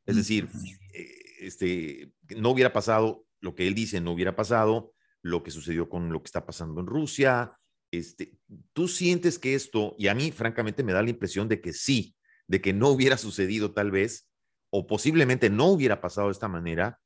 Es 0.05 0.15
decir, 0.15 0.49
eh, 0.93 1.15
este, 1.39 2.11
no 2.37 2.51
hubiera 2.51 2.73
pasado 2.73 3.25
lo 3.39 3.55
que 3.55 3.67
él 3.67 3.75
dice, 3.75 4.01
no 4.01 4.11
hubiera 4.11 4.35
pasado 4.35 4.93
lo 5.21 5.43
que 5.43 5.51
sucedió 5.51 5.89
con 5.89 6.11
lo 6.11 6.21
que 6.21 6.27
está 6.27 6.45
pasando 6.45 6.81
en 6.81 6.87
Rusia. 6.87 7.57
Este, 7.91 8.37
tú 8.73 8.87
sientes 8.87 9.39
que 9.39 9.55
esto, 9.55 9.95
y 9.97 10.07
a 10.07 10.15
mí 10.15 10.31
francamente 10.31 10.83
me 10.83 10.93
da 10.93 11.01
la 11.01 11.09
impresión 11.09 11.47
de 11.47 11.61
que 11.61 11.73
sí, 11.73 12.15
de 12.47 12.61
que 12.61 12.73
no 12.73 12.89
hubiera 12.89 13.17
sucedido 13.17 13.73
tal 13.73 13.91
vez, 13.91 14.29
o 14.69 14.87
posiblemente 14.87 15.49
no 15.49 15.67
hubiera 15.67 16.01
pasado 16.01 16.27
de 16.27 16.33
esta 16.33 16.47
manera, 16.47 16.99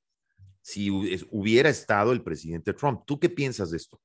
si 0.61 0.89
hubiera 0.89 1.69
estado 1.69 2.11
el 2.11 2.23
presidente 2.23 2.73
Trump. 2.73 3.01
¿Tú 3.05 3.19
qué 3.19 3.29
piensas 3.29 3.71
de 3.71 3.77
esto? 3.77 3.99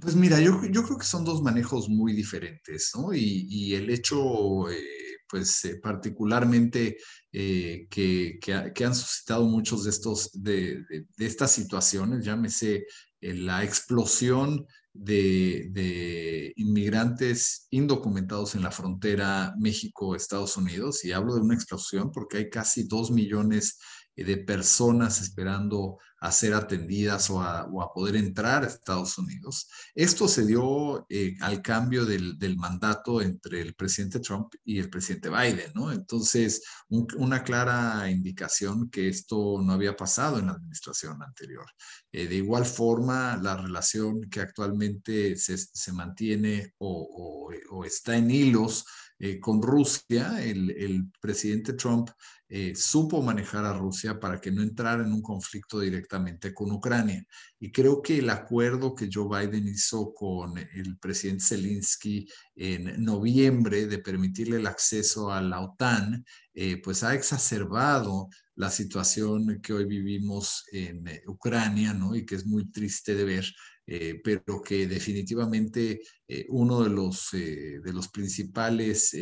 Pues 0.00 0.14
mira, 0.14 0.40
yo, 0.40 0.60
creo 0.60 0.98
que 0.98 1.04
son 1.04 1.24
dos 1.24 1.42
manejos 1.42 1.88
muy 1.88 2.12
diferentes, 2.12 2.90
¿no? 2.96 3.12
Y, 3.12 3.74
el 3.74 3.90
hecho, 3.90 4.68
eh, 4.70 5.18
pues 5.28 5.64
eh, 5.64 5.78
particularmente 5.82 6.96
eh, 7.32 7.86
que, 7.88 8.38
han 8.84 8.94
suscitado 8.94 9.44
muchos 9.44 9.84
de 9.84 9.90
estos, 9.90 10.30
de, 10.32 10.82
de, 10.88 11.26
estas 11.26 11.52
situaciones, 11.52 12.24
llámese 12.24 12.86
la 13.20 13.62
explosión 13.62 14.66
de, 14.92 16.52
inmigrantes 16.56 17.66
indocumentados 17.70 18.54
en 18.54 18.62
la 18.62 18.70
frontera 18.70 19.54
México-Estados 19.58 20.56
Unidos, 20.56 21.04
y 21.04 21.12
hablo 21.12 21.34
de 21.34 21.40
una 21.40 21.54
explosión 21.54 22.10
porque 22.12 22.38
hay 22.38 22.50
casi 22.50 22.86
dos 22.86 23.10
millones 23.10 23.78
de 24.24 24.36
personas 24.36 25.20
esperando 25.20 25.98
a 26.20 26.30
ser 26.30 26.52
atendidas 26.52 27.30
o 27.30 27.40
a, 27.40 27.66
poder 27.94 28.16
entrar 28.16 28.62
a 28.62 28.66
Estados 28.66 29.16
Unidos. 29.16 29.68
Esto 29.94 30.28
se 30.28 30.44
dio 30.44 31.06
eh, 31.08 31.34
al 31.40 31.62
cambio 31.62 32.04
del, 32.04 32.36
mandato 32.58 33.22
entre 33.22 33.62
el 33.62 33.74
presidente 33.74 34.20
Trump 34.20 34.54
y 34.64 34.78
el 34.78 34.90
presidente 34.90 35.30
Biden, 35.30 35.72
¿no? 35.74 35.90
Entonces, 35.90 36.62
una 36.88 37.42
clara 37.42 38.10
indicación 38.10 38.90
que 38.90 39.08
esto 39.08 39.60
no 39.62 39.72
había 39.72 39.96
pasado 39.96 40.38
en 40.38 40.46
la 40.46 40.52
administración 40.52 41.22
anterior. 41.22 41.64
Eh, 42.12 42.26
de 42.26 42.36
igual 42.36 42.66
forma, 42.66 43.38
la 43.38 43.56
relación 43.56 44.28
que 44.28 44.40
actualmente 44.40 45.36
se, 45.36 45.92
mantiene 45.92 46.74
o, 46.78 47.50
está 47.84 48.16
en 48.16 48.30
hilos 48.30 48.84
eh, 49.22 49.38
con 49.38 49.60
Rusia, 49.60 50.42
el, 50.42 51.10
presidente 51.20 51.74
Trump 51.74 52.08
eh, 52.48 52.74
supo 52.74 53.20
manejar 53.20 53.66
a 53.66 53.74
Rusia 53.74 54.18
para 54.18 54.40
que 54.40 54.50
no 54.50 54.62
entrara 54.62 55.04
en 55.04 55.12
un 55.12 55.20
conflicto 55.20 55.78
directamente 55.78 56.54
con 56.54 56.72
Ucrania. 56.72 57.22
Y 57.58 57.70
creo 57.70 58.00
que 58.00 58.20
el 58.20 58.30
acuerdo 58.30 58.94
que 58.94 59.10
Joe 59.12 59.28
Biden 59.28 59.68
hizo 59.68 60.14
con 60.14 60.56
el 60.56 60.96
presidente 60.98 61.44
Zelensky 61.44 62.26
en 62.56 63.04
noviembre 63.04 63.86
de 63.86 63.98
permitirle 63.98 64.56
el 64.56 64.66
acceso 64.66 65.30
a 65.30 65.42
la 65.42 65.60
OTAN, 65.60 66.24
eh, 66.54 66.78
pues 66.82 67.04
ha 67.04 67.14
exacerbado 67.14 68.30
la 68.54 68.70
situación 68.70 69.60
que 69.60 69.74
hoy 69.74 69.84
vivimos 69.84 70.64
en 70.72 71.04
Ucrania, 71.26 71.92
¿no? 71.92 72.14
Y 72.14 72.24
que 72.24 72.36
es 72.36 72.46
muy 72.46 72.70
triste 72.70 73.14
de 73.14 73.24
ver, 73.24 73.46
pero 74.22 74.62
que 74.62 74.86
definitivamente 74.86 76.00
uno 76.48 76.82
de 76.82 76.90
los, 76.90 77.30
de 77.32 77.92
los 77.92 78.08
principales 78.08 79.12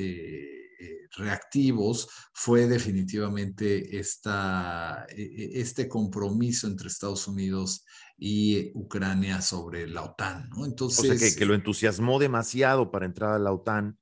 eh, 0.80 1.08
reactivos 1.16 2.08
fue 2.32 2.66
definitivamente 2.68 3.98
esta, 3.98 5.06
e, 5.08 5.22
e, 5.22 5.60
este 5.60 5.88
compromiso 5.88 6.68
entre 6.68 6.86
Estados 6.86 7.26
Unidos 7.26 7.84
y 8.16 8.70
Ucrania 8.74 9.40
sobre 9.40 9.88
la 9.88 10.04
OTAN. 10.04 10.48
¿no? 10.50 10.64
Entonces, 10.64 11.10
o 11.10 11.18
sea, 11.18 11.36
que, 11.36 11.46
lo 11.46 11.54
entusiasmó 11.54 12.20
demasiado 12.20 12.92
para 12.92 13.06
entrar 13.06 13.32
a 13.32 13.38
la 13.40 13.52
OTAN 13.52 13.98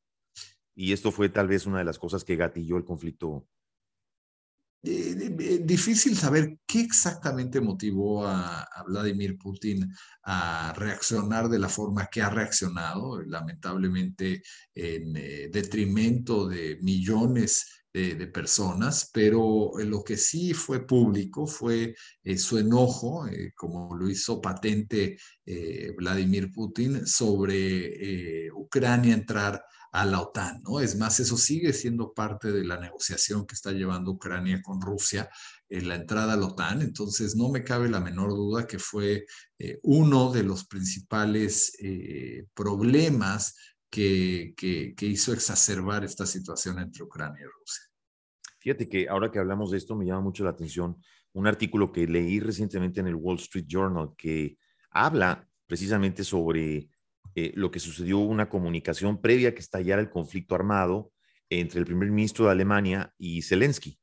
y 0.75 0.93
esto 0.93 1.13
fue 1.13 1.31
tal 1.31 1.49
vez 1.49 1.65
una 1.65 1.79
de 1.79 1.85
las 1.85 1.99
cosas 1.99 2.25
que 2.25 2.37
gatilló 2.37 2.77
el 2.77 2.85
conflicto 2.85 3.49
eh, 4.83 5.61
difícil 5.65 6.17
saber 6.17 6.59
qué 6.67 6.81
exactamente 6.81 7.61
motivó 7.61 8.27
a, 8.27 8.69
Vladimir 8.87 9.37
Putin 9.37 9.91
a 10.23 10.73
reaccionar 10.77 11.49
de 11.49 11.59
la 11.59 11.69
forma 11.69 12.07
que 12.07 12.23
ha 12.23 12.31
reaccionado, 12.31 13.21
lamentablemente 13.23 14.43
en 14.75 15.17
eh, 15.17 15.49
detrimento 15.53 16.47
de 16.47 16.79
millones 16.83 17.83
de, 17.93 18.27
personas, 18.27 19.09
pero 19.11 19.71
lo 19.79 20.05
que 20.05 20.19
sí 20.19 20.53
fue 20.53 20.87
público 20.87 21.47
fue 21.47 21.95
eh, 22.23 22.37
su 22.37 22.59
enojo, 22.59 23.27
como 23.55 23.97
lo 23.97 24.11
hizo 24.11 24.39
patente 24.39 25.17
Vladimir 25.97 26.53
Putin, 26.53 27.07
sobre 27.07 28.51
Ucrania 28.53 29.15
entrar 29.15 29.65
a 29.97 30.05
la 30.05 30.21
OTAN, 30.21 30.63
¿no? 30.63 30.79
Es 30.79 30.95
más, 30.99 31.21
eso 31.21 31.39
sigue 31.39 31.73
siendo 31.73 32.13
parte 32.13 32.53
de 32.53 32.65
la 32.65 32.79
negociación 32.79 33.47
que 33.47 33.55
está 33.55 33.73
llevando 33.73 34.11
Ucrania 34.11 34.61
con 34.61 34.79
Rusia 34.79 35.31
en 35.71 35.89
la 35.89 35.95
entrada 35.95 36.35
a 36.35 36.37
la 36.37 36.49
OTAN, 36.49 36.83
entonces 36.83 37.35
no 37.35 37.49
me 37.49 37.65
cabe 37.65 37.89
la 37.89 37.99
menor 37.99 38.29
duda 38.29 38.67
que 38.67 38.79
fue 38.79 39.25
eh, 39.59 39.79
uno 39.85 40.31
de 40.31 40.43
los 40.43 40.67
principales 40.67 41.75
eh, 41.81 42.45
problemas 42.53 43.57
que, 43.89 44.53
que, 44.55 45.07
hizo 45.07 45.33
exacerbar 45.33 46.05
esta 46.05 46.27
situación 46.27 46.79
entre 46.79 47.03
Ucrania 47.03 47.41
y 47.41 47.47
Rusia. 47.47 47.85
Fíjate 48.59 48.91
que 48.91 49.09
ahora 49.09 49.31
que 49.31 49.39
hablamos 49.39 49.71
de 49.71 49.79
esto 49.79 49.97
me 49.97 50.05
llama 50.05 50.21
mucho 50.21 50.45
la 50.45 50.51
atención 50.51 51.03
un 51.33 51.47
artículo 51.47 51.91
que 51.91 52.07
leí 52.07 52.39
recientemente 52.39 53.01
en 53.01 53.07
el 53.07 53.15
Wall 53.15 53.39
Street 53.39 53.65
Journal 53.67 54.11
que 54.19 54.59
habla 54.91 55.49
precisamente 55.67 56.23
sobre 56.23 56.91
eh, 57.39 57.53
lo 57.55 57.71
que 57.71 57.81
sucedió 57.81 58.19
una 58.19 58.49
comunicación 58.49 59.21
previa 59.21 59.55
que 59.55 59.61
estallara 59.61 60.01
el 60.01 60.09
conflicto 60.09 60.55
armado 60.55 61.13
entre 61.51 61.81
el 61.81 61.85
primer 61.85 62.11
ministro 62.11 62.47
de 62.47 62.53
Alemania 62.53 63.13
y 63.19 63.43
Zelensky. 63.43 64.01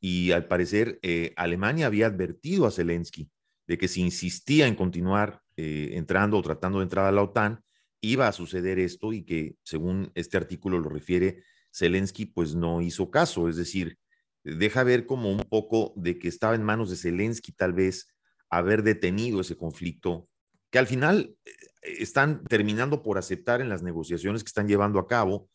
Y 0.00 0.30
al 0.30 0.48
parecer, 0.48 0.98
eh, 1.02 1.34
Alemania 1.36 1.86
había 1.86 2.06
advertido 2.06 2.66
a 2.66 2.70
Zelensky 2.70 3.30
de 3.66 3.76
que 3.76 3.86
si 3.86 4.00
insistía 4.00 4.66
en 4.66 4.76
continuar 4.76 5.42
eh, 5.58 5.90
entrando 5.92 6.38
o 6.38 6.42
tratando 6.42 6.78
de 6.78 6.84
entrar 6.84 7.04
a 7.04 7.12
la 7.12 7.22
OTAN, 7.22 7.62
iba 8.00 8.26
a 8.26 8.32
suceder 8.32 8.78
esto 8.78 9.12
y 9.12 9.24
que, 9.26 9.56
según 9.62 10.10
este 10.14 10.38
artículo 10.38 10.78
lo 10.78 10.88
refiere, 10.88 11.44
Zelensky 11.70 12.24
pues 12.24 12.54
no 12.54 12.80
hizo 12.80 13.10
caso. 13.10 13.50
Es 13.50 13.56
decir, 13.56 13.98
deja 14.42 14.84
ver 14.84 15.04
como 15.04 15.30
un 15.30 15.42
poco 15.42 15.92
de 15.96 16.18
que 16.18 16.28
estaba 16.28 16.54
en 16.54 16.62
manos 16.62 16.88
de 16.88 16.96
Zelensky 16.96 17.52
tal 17.52 17.74
vez 17.74 18.08
haber 18.48 18.82
detenido 18.82 19.42
ese 19.42 19.58
conflicto, 19.58 20.29
que 20.70 20.78
al 20.78 20.86
final 20.86 21.36
están 21.82 22.44
terminando 22.44 23.02
por 23.02 23.18
aceptar 23.18 23.60
en 23.60 23.68
las 23.68 23.82
negociaciones 23.82 24.42
que 24.42 24.48
están 24.48 24.68
llevando 24.68 24.98
a 24.98 25.06
cabo. 25.06 25.48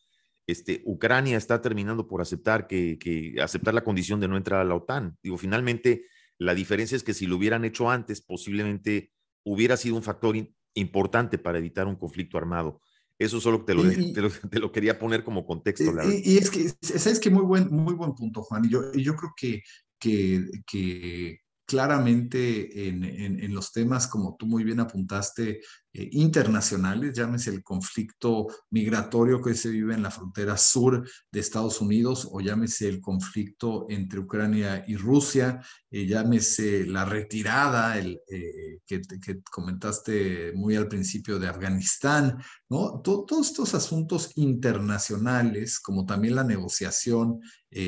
Este, 0.47 0.81
Ucrania 0.85 1.37
está 1.37 1.61
terminando 1.61 2.07
por 2.07 2.21
aceptar 2.21 2.67
que, 2.67 3.35
aceptar 3.41 3.73
la 3.73 3.83
condición 3.83 4.19
de 4.19 4.27
no 4.27 4.37
entrar 4.37 4.61
a 4.61 4.65
la 4.65 4.75
OTAN. 4.75 5.17
Digo, 5.23 5.37
finalmente, 5.37 6.05
la 6.37 6.53
diferencia 6.53 6.95
es 6.95 7.03
que 7.03 7.13
si 7.13 7.25
lo 7.25 7.37
hubieran 7.37 7.65
hecho 7.65 7.89
antes, 7.89 8.21
posiblemente 8.21 9.11
hubiera 9.43 9.77
sido 9.77 9.95
un 9.95 10.03
factor 10.03 10.35
importante 10.73 11.37
para 11.37 11.57
evitar 11.57 11.87
un 11.87 11.95
conflicto 11.95 12.37
armado. 12.37 12.81
Eso 13.17 13.39
solo 13.39 13.63
te 13.63 13.73
lo, 13.73 13.83
te 14.51 14.59
lo, 14.59 14.71
quería 14.71 14.99
poner 14.99 15.23
como 15.23 15.45
contexto. 15.45 15.91
Y, 16.03 16.33
y, 16.33 16.37
es 16.37 16.49
que, 16.49 16.69
sabes 16.81 17.19
que 17.19 17.29
muy 17.29 17.43
buen, 17.43 17.69
muy 17.69 17.93
buen 17.93 18.13
punto, 18.13 18.43
Juan. 18.43 18.65
Y 18.65 18.69
yo, 18.69 18.91
y 18.93 19.03
yo 19.03 19.15
creo 19.15 19.33
que, 19.37 19.63
que, 19.99 20.43
que 20.67 21.39
claramente 21.65 22.87
en, 22.87 23.53
los 23.53 23.71
temas, 23.71 24.07
como 24.07 24.35
tú 24.37 24.45
muy 24.45 24.63
bien 24.63 24.79
apuntaste, 24.79 25.61
eh, 25.93 26.09
internacionales, 26.11 27.13
llámese 27.13 27.51
el 27.51 27.63
conflicto 27.63 28.47
migratorio 28.69 29.41
que 29.41 29.55
se 29.55 29.69
vive 29.69 29.93
en 29.93 30.03
la 30.03 30.11
frontera 30.11 30.57
sur 30.57 31.09
de 31.31 31.39
Estados 31.39 31.79
Unidos 31.79 32.27
o 32.31 32.41
llámese 32.41 32.89
el 32.89 32.99
conflicto 32.99 33.85
entre 33.89 34.19
Ucrania 34.19 34.83
y 34.87 34.97
Rusia, 34.97 35.61
eh, 35.89 36.05
llámese 36.05 36.85
la 36.85 37.05
retirada 37.05 37.97
eh, 37.97 38.79
que, 38.85 39.01
comentaste 39.49 40.51
muy 40.53 40.75
al 40.75 40.89
principio 40.89 41.39
de 41.39 41.47
Afganistán, 41.47 42.37
¿no? 42.69 43.01
todos 43.01 43.47
estos 43.47 43.73
asuntos 43.73 44.31
internacionales, 44.35 45.79
como 45.79 46.05
también 46.05 46.35
la 46.35 46.43
negociación 46.43 47.39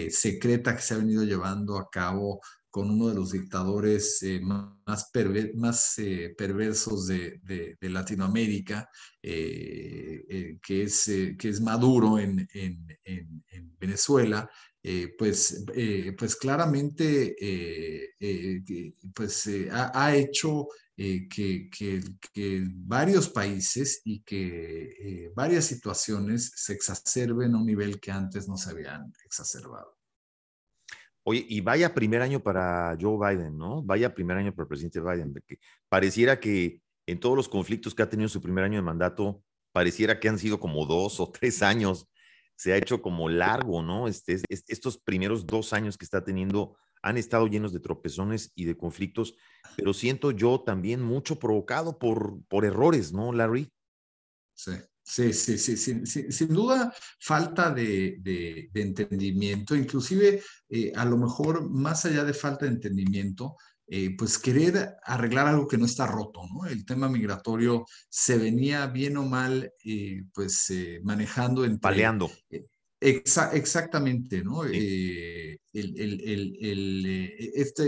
secreta 0.10 0.76
que 0.76 0.82
se 0.82 0.94
ha 0.94 0.98
venido 0.98 1.24
llevando 1.24 1.78
a 1.78 1.90
cabo 1.90 2.42
con 2.70 2.92
uno 2.92 3.08
de 3.10 3.16
los 3.16 3.32
dictadores 3.32 4.22
eh, 4.24 4.40
más, 4.40 5.10
más 5.56 6.00
eh, 6.00 6.36
perversos 6.38 7.08
de, 7.08 7.78
Latinoamérica, 7.82 8.90
eh, 9.22 10.58
que, 10.62 10.84
es, 10.84 11.06
que 11.38 11.50
es 11.50 11.62
Maduro 11.62 12.20
en, 12.20 12.48
en, 12.54 13.00
en, 13.04 13.78
Venezuela, 13.80 14.50
pues, 15.18 15.66
pues 16.18 16.36
claramente 16.36 17.36
pues, 19.14 19.50
ha, 19.72 20.16
hecho 20.16 20.68
que, 20.96 21.70
que, 21.70 22.64
varios 22.74 23.30
países 23.30 24.02
y 24.04 24.22
que 24.22 25.32
varias 25.36 25.66
situaciones 25.66 26.52
se 26.56 26.74
exacerben 26.74 27.54
a 27.54 27.60
un 27.60 27.66
nivel 27.66 28.00
que 28.00 28.12
antes 28.12 28.48
no 28.48 28.58
se 28.58 28.72
habían 28.72 29.14
exacerbado. 29.26 29.97
Oye, 31.30 31.46
y 31.50 31.60
vaya 31.60 31.94
primer 31.94 32.22
año 32.22 32.42
para 32.42 32.98
Joe 32.98 33.18
Biden, 33.18 33.58
¿no? 33.58 33.84
Vaya 33.84 34.16
primer 34.16 34.38
año 34.38 34.54
para 34.54 34.64
el 34.64 34.70
presidente 34.70 35.02
Biden. 35.02 35.34
Que 35.46 35.60
pareciera 35.90 36.40
que 36.40 36.82
en 37.06 37.20
todos 37.20 37.36
los 37.36 37.50
conflictos 37.50 37.94
que 37.94 38.02
ha 38.02 38.10
tenido 38.10 38.30
su 38.30 38.42
primer 38.42 38.64
año 38.64 38.78
de 38.78 38.82
mandato, 38.82 39.44
pareciera 39.74 40.22
que 40.22 40.30
han 40.30 40.40
sido 40.40 40.58
como 40.58 40.86
dos 40.86 41.20
o 41.20 41.30
tres 41.30 41.62
años. 41.62 42.08
Se 42.56 42.72
ha 42.72 42.78
hecho 42.78 43.02
como 43.02 43.28
largo, 43.28 43.84
¿no? 43.84 44.08
Este, 44.08 44.42
estos 44.48 45.00
primeros 45.00 45.46
dos 45.46 45.74
años 45.74 45.98
que 45.98 46.06
está 46.06 46.24
teniendo 46.24 46.78
han 47.02 47.18
estado 47.18 47.46
llenos 47.48 47.74
de 47.74 47.82
tropezones 47.82 48.54
y 48.56 48.64
de 48.64 48.78
conflictos, 48.78 49.36
pero 49.76 49.94
siento 49.94 50.32
yo 50.32 50.62
también 50.62 51.02
mucho 51.02 51.40
provocado 51.40 52.00
por, 52.00 52.42
por 52.46 52.64
errores, 52.64 53.12
¿no, 53.12 53.34
Larry? 53.34 53.70
Sí, 54.54 54.72
sí, 55.08 55.58
sí, 55.58 55.58
sí, 55.58 56.32
sin 56.32 56.50
duda 56.50 56.94
falta 57.20 57.72
de, 57.72 58.18
de, 58.20 58.70
entendimiento, 58.74 59.74
inclusive 59.76 60.42
eh, 60.70 60.92
a 60.96 61.06
lo 61.06 61.18
mejor 61.18 61.70
más 61.70 62.06
allá 62.06 62.26
de 62.26 62.34
falta 62.34 62.66
de 62.66 62.72
entendimiento, 62.74 63.56
eh, 63.88 64.14
pues 64.18 64.38
querer 64.38 64.98
arreglar 65.04 65.48
algo 65.48 65.66
que 65.66 65.78
no 65.78 65.86
está 65.86 66.06
roto, 66.06 66.42
¿no? 66.54 66.66
El 66.66 66.86
tema 66.86 67.08
migratorio 67.08 67.86
se 68.10 68.38
venía 68.38 68.86
bien 68.88 69.16
o 69.16 69.26
mal, 69.26 69.72
eh, 69.86 70.24
pues 70.34 70.74
manejando 71.04 71.64
en... 71.64 71.80
Paleando. 71.80 72.30
exactamente, 73.00 74.44
¿no? 74.44 74.66
este, 74.66 75.58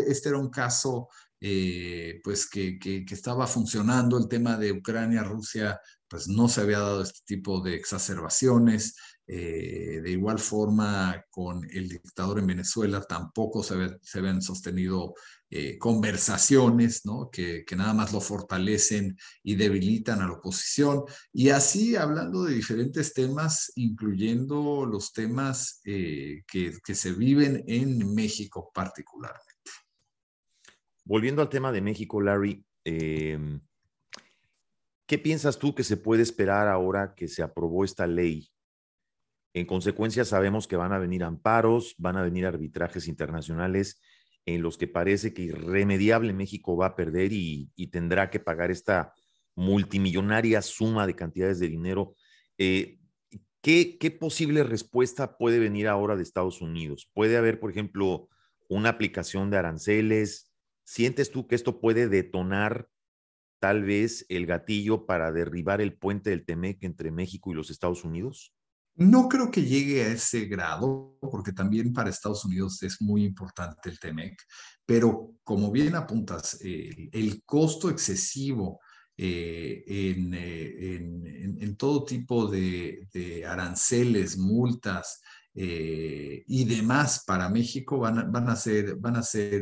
este 0.08 0.30
era 0.30 0.38
un 0.38 0.50
caso 0.50 1.10
pues 1.38 2.50
que, 2.50 2.80
que, 2.80 3.06
que, 3.06 3.14
estaba 3.14 3.48
funcionando 3.48 4.18
el 4.18 4.28
tema 4.28 4.58
de 4.58 4.74
Ucrania, 4.74 5.24
Rusia, 5.24 5.80
pues 6.10 6.28
no 6.28 6.48
se 6.48 6.62
había 6.62 6.80
dado 6.80 7.02
este 7.04 7.20
tipo 7.26 7.62
de 7.62 7.76
exacerbaciones. 7.76 8.96
Eh, 9.28 10.02
de 10.02 10.12
igual 10.12 10.40
forma, 10.40 11.24
con 11.30 11.64
el 11.72 11.88
dictador 11.88 12.40
en 12.40 12.48
Venezuela 12.48 13.02
tampoco 13.02 13.62
se, 13.62 13.76
habían 14.16 14.42
sostenido 14.42 15.14
eh, 15.52 15.78
conversaciones 15.78 17.06
¿no? 17.06 17.30
que, 17.32 17.64
nada 17.78 17.94
más 17.94 18.12
lo 18.12 18.22
fortalecen 18.22 19.16
y 19.44 19.56
debilitan 19.56 20.22
a 20.22 20.28
la 20.28 20.34
oposición. 20.34 21.04
Y 21.32 21.50
así 21.50 21.96
hablando 21.96 22.44
de 22.44 22.56
diferentes 22.56 23.14
temas, 23.14 23.72
incluyendo 23.76 24.86
los 24.86 25.14
temas 25.14 25.82
eh, 25.86 26.42
que, 26.48 26.74
que 26.84 26.96
se 26.96 27.14
viven 27.14 27.64
en 27.68 28.16
México 28.16 28.72
particularmente. 28.74 29.50
Volviendo 31.10 31.42
al 31.42 31.50
tema 31.50 31.72
de 31.72 31.82
México, 31.82 32.22
Larry, 32.22 32.64
em, 32.84 33.60
¿Qué 35.10 35.18
piensas 35.18 35.58
tú 35.58 35.74
que 35.74 35.84
se 35.84 35.98
puede 35.98 36.22
esperar 36.22 36.68
ahora 36.68 37.16
que 37.16 37.28
se 37.28 37.42
aprobó 37.42 37.84
esta 37.84 38.06
ley? 38.06 38.52
En 39.56 39.66
consecuencia, 39.66 40.24
sabemos 40.24 40.68
que 40.68 40.76
van 40.76 40.94
a 40.94 41.00
venir 41.00 41.24
amparos, 41.24 41.96
van 41.98 42.16
a 42.16 42.22
venir 42.22 42.46
arbitrajes 42.46 43.08
internacionales 43.08 44.00
en 44.46 44.62
los 44.62 44.78
que 44.78 44.86
parece 44.86 45.34
que 45.34 45.42
irremediable 45.42 46.32
México 46.32 46.78
va 46.78 46.86
a 46.86 46.96
perder 46.96 47.34
y, 47.34 47.72
tendrá 47.92 48.30
que 48.30 48.40
pagar 48.40 48.70
esta 48.70 49.12
multimillonaria 49.56 50.62
suma 50.62 51.08
de 51.08 51.16
cantidades 51.16 51.58
de 51.58 51.70
dinero. 51.70 52.14
Eh, 52.60 53.00
¿qué, 53.62 53.98
¿Qué 53.98 54.12
posible 54.12 54.64
respuesta 54.64 55.40
puede 55.40 55.58
venir 55.58 55.88
ahora 55.88 56.18
de 56.18 56.22
Estados 56.22 56.62
Unidos? 56.62 57.10
¿Puede 57.16 57.36
haber, 57.36 57.60
por 57.60 57.72
ejemplo, 57.72 58.30
una 58.68 58.90
aplicación 58.90 59.50
de 59.50 59.58
aranceles? 59.58 60.54
¿Sientes 60.84 61.32
tú 61.32 61.48
que 61.48 61.56
esto 61.56 61.82
puede 61.82 62.08
detonar 62.10 62.88
tal 63.60 63.84
vez 63.84 64.26
el 64.30 64.46
gatillo 64.46 65.06
para 65.06 65.32
derribar 65.32 65.82
el 65.82 65.98
puente 65.98 66.30
del 66.30 66.46
Temec 66.46 66.84
entre 66.84 67.12
México 67.12 67.52
y 67.52 67.56
los 67.56 67.70
Estados 67.70 68.04
Unidos? 68.04 68.54
No 68.96 69.30
creo 69.30 69.50
que 69.50 69.64
llegue 69.64 70.04
a 70.04 70.08
ese 70.10 70.46
grado, 70.46 71.18
porque 71.22 71.54
también 71.54 71.94
para 71.94 72.10
Estados 72.10 72.44
Unidos 72.44 72.84
es 72.84 73.02
muy 73.02 73.24
importante 73.24 73.90
el 73.90 73.98
TEMEC, 73.98 74.38
pero 74.86 75.36
como 75.44 75.72
bien 75.72 75.96
apuntas, 75.96 76.60
el 76.62 77.42
costo 77.46 77.90
excesivo 77.90 78.82
eh, 79.16 79.84
eh, 79.88 80.96
en, 81.60 81.76
todo 81.78 82.04
tipo 82.04 82.48
de, 82.48 83.46
aranceles, 83.48 84.38
multas 84.38 85.22
eh, 85.54 86.44
y 86.48 86.66
demás 86.66 87.24
para 87.26 87.50
México 87.50 88.00
van, 88.00 88.32
van 88.32 88.50
a 88.50 88.56
ser, 88.56 88.96
van 88.98 89.18
a 89.18 89.24
ser 89.24 89.62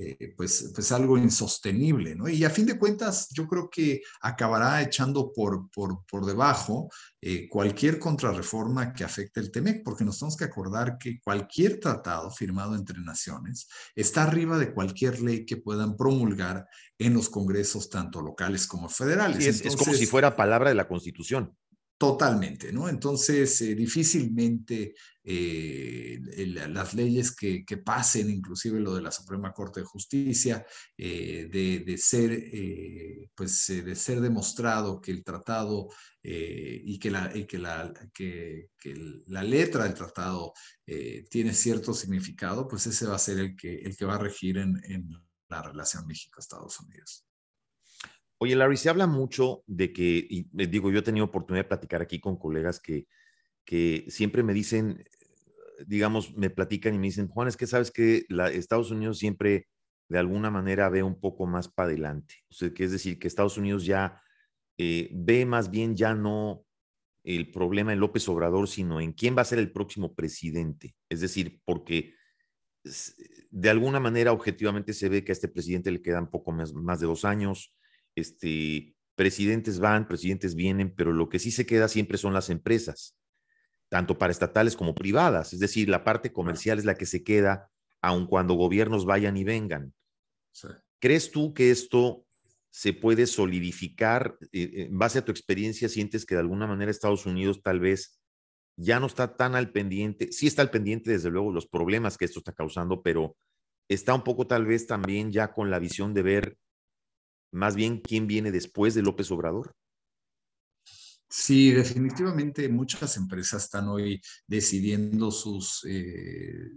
eh, 0.00 0.32
pues, 0.36 0.70
pues 0.72 0.92
algo 0.92 1.18
insostenible, 1.18 2.14
¿no? 2.14 2.28
Y 2.28 2.44
a 2.44 2.50
fin 2.50 2.66
de 2.66 2.78
cuentas, 2.78 3.28
yo 3.30 3.48
creo 3.48 3.68
que 3.68 4.00
acabará 4.20 4.80
echando 4.80 5.32
por, 5.32 5.68
por, 5.70 6.06
por 6.06 6.24
debajo 6.24 6.88
eh, 7.20 7.48
cualquier 7.48 7.98
contrarreforma 7.98 8.92
que 8.92 9.02
afecte 9.02 9.40
el 9.40 9.50
TEMEC, 9.50 9.82
porque 9.82 10.04
nos 10.04 10.20
tenemos 10.20 10.36
que 10.36 10.44
acordar 10.44 10.98
que 10.98 11.18
cualquier 11.20 11.80
tratado 11.80 12.30
firmado 12.30 12.76
entre 12.76 13.00
naciones 13.00 13.66
está 13.96 14.22
arriba 14.22 14.56
de 14.56 14.72
cualquier 14.72 15.20
ley 15.20 15.44
que 15.44 15.56
puedan 15.56 15.96
promulgar 15.96 16.68
en 16.96 17.14
los 17.14 17.28
congresos, 17.28 17.90
tanto 17.90 18.20
locales 18.20 18.68
como 18.68 18.88
federales. 18.88 19.64
es 19.64 19.74
como 19.74 19.94
si 19.94 20.06
fuera 20.06 20.36
palabra 20.36 20.68
de 20.68 20.76
la 20.76 20.86
Constitución. 20.86 21.56
Totalmente, 21.98 22.72
¿no? 22.72 22.88
Entonces, 22.88 23.60
eh, 23.60 23.74
difícilmente 23.74 24.94
eh, 25.24 26.20
las 26.68 26.94
leyes 26.94 27.34
que, 27.34 27.64
pasen, 27.84 28.30
inclusive 28.30 28.78
lo 28.78 28.94
de 28.94 29.02
la 29.02 29.10
Suprema 29.10 29.52
Corte 29.52 29.80
de 29.80 29.86
Justicia, 29.86 30.64
eh, 30.96 31.48
de, 31.50 31.98
ser, 31.98 32.50
pues, 33.34 33.66
de 33.66 33.96
ser 33.96 34.20
demostrado 34.20 35.00
que 35.00 35.10
el 35.10 35.24
tratado 35.24 35.88
y, 36.22 37.00
que 37.00 37.10
la, 37.10 37.32
que, 37.32 37.58
la, 37.58 37.92
que, 38.14 38.68
la 39.26 39.42
letra 39.42 39.82
del 39.82 39.94
tratado 39.94 40.52
tiene 41.28 41.52
cierto 41.52 41.92
significado, 41.94 42.68
pues 42.68 42.86
ese 42.86 43.06
va 43.06 43.16
a 43.16 43.18
ser 43.18 43.38
el 43.40 43.56
que, 43.56 43.74
el 43.74 43.96
que 43.96 44.04
va 44.04 44.14
a 44.14 44.18
regir 44.18 44.58
en, 44.58 44.80
en 44.84 45.10
la 45.48 45.62
relación 45.62 46.06
México-Estados 46.06 46.78
Unidos. 46.78 47.27
Oye, 48.40 48.54
Larry, 48.54 48.76
se 48.76 48.88
habla 48.88 49.06
mucho 49.08 49.64
de 49.66 49.92
que, 49.92 50.26
y 50.30 50.48
digo, 50.66 50.90
yo 50.92 51.00
he 51.00 51.02
tenido 51.02 51.26
oportunidad 51.26 51.64
de 51.64 51.68
platicar 51.68 52.02
aquí 52.02 52.20
con 52.20 52.38
colegas 52.38 52.80
que, 52.80 53.06
siempre 54.08 54.42
me 54.42 54.54
dicen, 54.54 55.04
digamos, 55.86 56.36
me 56.36 56.48
platican 56.48 56.94
y 56.94 56.98
me 56.98 57.08
dicen, 57.08 57.28
Juan, 57.28 57.48
es 57.48 57.56
que 57.56 57.66
sabes 57.66 57.90
que 57.90 58.26
Estados 58.52 58.90
Unidos 58.90 59.18
siempre 59.18 59.68
de 60.08 60.18
alguna 60.18 60.50
manera 60.50 60.88
ve 60.88 61.02
un 61.02 61.20
poco 61.20 61.46
más 61.46 61.68
para 61.68 61.88
adelante. 61.88 62.36
O 62.50 62.54
sea, 62.54 62.72
que 62.72 62.84
es 62.84 62.92
decir, 62.92 63.18
que 63.18 63.28
Estados 63.28 63.58
Unidos 63.58 63.84
ya 63.84 64.22
eh, 64.78 65.10
ve 65.12 65.44
más 65.44 65.70
bien 65.70 65.96
ya 65.96 66.14
no 66.14 66.64
el 67.24 67.50
problema 67.50 67.92
en 67.92 68.00
López 68.00 68.26
Obrador, 68.28 68.68
sino 68.68 69.00
en 69.00 69.12
quién 69.12 69.36
va 69.36 69.42
a 69.42 69.44
ser 69.46 69.58
el 69.58 69.70
próximo 69.70 70.14
presidente. 70.14 70.94
Es 71.10 71.20
decir, 71.20 71.60
porque 71.66 72.14
de 73.50 73.68
alguna 73.68 74.00
manera 74.00 74.32
objetivamente 74.32 74.94
se 74.94 75.08
ve 75.08 75.24
que 75.24 75.32
a 75.32 75.34
este 75.34 75.48
presidente 75.48 75.90
le 75.90 76.00
quedan 76.00 76.30
poco 76.30 76.52
más 76.52 77.00
de 77.00 77.06
dos 77.06 77.26
años 77.26 77.74
este, 78.18 78.94
presidentes 79.14 79.80
van, 79.80 80.06
presidentes 80.06 80.54
vienen, 80.54 80.94
pero 80.94 81.12
lo 81.12 81.28
que 81.28 81.38
sí 81.38 81.50
se 81.50 81.66
queda 81.66 81.88
siempre 81.88 82.18
son 82.18 82.32
las 82.32 82.50
empresas, 82.50 83.16
tanto 83.88 84.16
para 84.16 84.30
estatales 84.30 84.76
como 84.76 84.94
privadas. 84.94 85.52
Es 85.52 85.58
decir, 85.58 85.88
la 85.88 86.04
parte 86.04 86.32
comercial 86.32 86.78
es 86.78 86.84
la 86.84 86.94
que 86.94 87.06
se 87.06 87.24
queda, 87.24 87.70
aun 88.00 88.26
cuando 88.26 88.54
gobiernos 88.54 89.06
vayan 89.06 89.36
y 89.36 89.42
vengan. 89.42 89.92
¿Crees 91.00 91.30
tú 91.30 91.52
que 91.52 91.70
esto 91.70 92.24
se 92.70 92.92
puede 92.92 93.26
solidificar 93.26 94.36
eh, 94.52 94.62
eh, 94.62 94.82
en 94.88 94.98
base 94.98 95.18
a 95.18 95.24
tu 95.24 95.32
experiencia? 95.32 95.88
¿Sientes 95.88 96.24
que 96.24 96.34
de 96.36 96.40
alguna 96.40 96.66
manera 96.66 96.90
Estados 96.90 97.26
Unidos 97.26 97.62
tal 97.62 97.80
vez 97.80 98.20
ya 98.76 99.00
no 99.00 99.06
está 99.06 99.36
tan 99.36 99.54
al 99.56 99.72
pendiente? 99.72 100.30
Sí 100.30 100.46
está 100.46 100.62
al 100.62 100.70
pendiente, 100.70 101.10
desde 101.10 101.30
luego, 101.30 101.52
los 101.52 101.66
problemas 101.66 102.16
que 102.16 102.24
esto 102.24 102.38
está 102.38 102.52
causando, 102.52 103.02
pero 103.02 103.36
está 103.88 104.14
un 104.14 104.22
poco 104.22 104.46
tal 104.46 104.66
vez 104.66 104.86
también 104.86 105.32
ya 105.32 105.52
con 105.52 105.70
la 105.70 105.78
visión 105.78 106.14
de 106.14 106.22
ver 106.22 106.58
más 107.50 107.74
bien 107.74 108.00
quién 108.00 108.26
viene 108.26 108.50
después 108.50 108.94
de 108.94 109.02
López 109.02 109.30
Obrador? 109.30 109.74
Sí, 111.30 111.72
definitivamente 111.72 112.70
muchas 112.70 113.18
empresas 113.18 113.64
están 113.64 113.88
hoy 113.88 114.18
decidiendo 114.46 115.30
sus, 115.30 115.84
eh, 115.84 116.70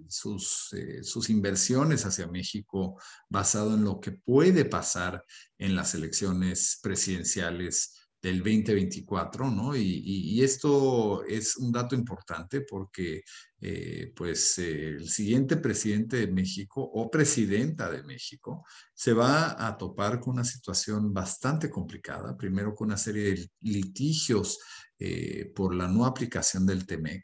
eh, 0.74 1.04
sus, 1.04 1.30
inversiones 1.30 2.06
hacia 2.06 2.28
México 2.28 3.00
basado 3.30 3.76
en 3.76 3.86
lo 3.86 4.02
que 4.02 4.12
puede 4.12 4.66
pasar 4.66 5.24
en 5.58 5.74
las 5.74 5.96
elecciones 5.96 6.80
presidenciales 6.84 8.01
del 8.22 8.38
2024, 8.38 9.50
¿no? 9.50 9.76
Y, 9.76 10.42
esto 10.44 11.24
es 11.26 11.58
un 11.58 11.72
dato 11.72 11.96
importante 11.96 12.62
porque, 12.62 13.24
eh, 13.60 14.12
pues, 14.16 14.58
el 14.60 15.10
siguiente 15.10 15.58
presidente 15.58 16.18
de 16.18 16.28
México 16.28 16.82
o 16.82 17.10
presidenta 17.10 17.90
de 17.90 18.04
México 18.04 18.64
se 18.94 19.14
va 19.14 19.68
a 19.68 19.78
topar 19.78 20.20
con 20.20 20.34
una 20.36 20.44
situación 20.44 21.14
bastante 21.14 21.70
complicada, 21.70 22.38
primero 22.38 22.74
con 22.76 22.88
una 22.88 22.98
serie 22.98 23.34
de 23.34 23.50
litigios 23.62 24.60
eh, 25.00 25.52
por 25.56 25.74
la 25.74 25.88
no 25.88 26.06
aplicación 26.06 26.66
del 26.66 26.86
TEMEC, 26.86 27.24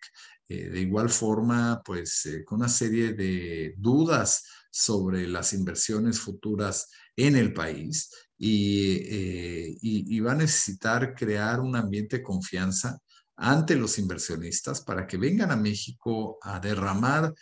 eh, 0.49 0.69
de 0.69 0.81
igual 0.81 1.09
forma, 1.09 1.81
pues, 1.83 2.27
con 2.45 2.59
una 2.59 2.69
serie 2.69 3.13
de 3.13 3.75
dudas 3.77 4.43
sobre 4.71 5.27
las 5.27 5.53
inversiones 5.53 6.19
futuras 6.19 6.89
en 7.15 7.35
el 7.35 7.53
país 7.53 8.09
eh, 8.39 9.77
y, 9.81 10.19
va 10.19 10.33
a 10.33 10.35
necesitar 10.35 11.15
crear 11.15 11.59
un 11.59 11.75
ambiente 11.75 12.17
de 12.17 12.23
confianza 12.23 12.99
ante 13.35 13.75
los 13.75 13.97
inversionistas 13.99 14.81
para 14.81 15.05
que 15.07 15.17
vengan 15.17 15.51
a 15.51 15.55
México 15.55 16.37
a 16.41 16.59
derramar 16.59 17.33